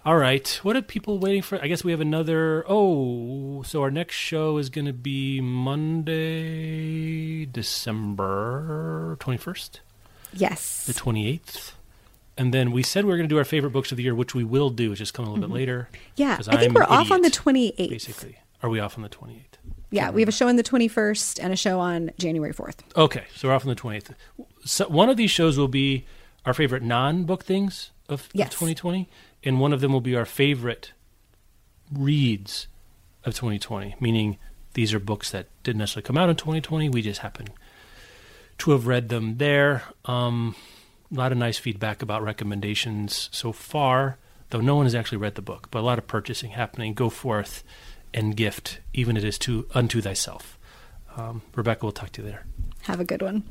[0.04, 1.58] All right, what are people waiting for?
[1.62, 2.62] I guess we have another.
[2.68, 5.40] Oh, so our next show is going to be
[6.34, 9.80] Monday, December 21st,
[10.32, 10.84] Yes.
[10.86, 11.72] the 28th.
[12.36, 14.14] And then we said we were going to do our favorite books of the year,
[14.14, 14.90] which we will do.
[14.90, 15.88] It's just coming a little bit later.
[15.92, 16.02] Mm-hmm.
[16.16, 17.76] Yeah, I think I'm we're off on the 28th.
[17.88, 19.53] Basically, are we off on the 28th?
[19.94, 22.78] Yeah, we have a show on the 21st and a show on January 4th.
[22.96, 24.12] Okay, so we're off on the 20th.
[24.64, 26.04] So one of these shows will be
[26.44, 29.08] our favorite non-book things of, of 2020,
[29.44, 30.90] and one of them will be our favorite
[31.92, 32.66] reads
[33.22, 34.36] of 2020, meaning
[34.72, 36.88] these are books that didn't necessarily come out in 2020.
[36.88, 37.46] We just happen
[38.58, 39.84] to have read them there.
[40.06, 40.56] Um,
[41.12, 44.18] a lot of nice feedback about recommendations so far,
[44.50, 46.94] though no one has actually read the book, but a lot of purchasing happening.
[46.94, 47.62] Go forth
[48.14, 50.58] and gift, even it is to unto thyself.
[51.16, 52.46] Um, Rebecca, we'll talk to you there.
[52.82, 53.44] Have a good one.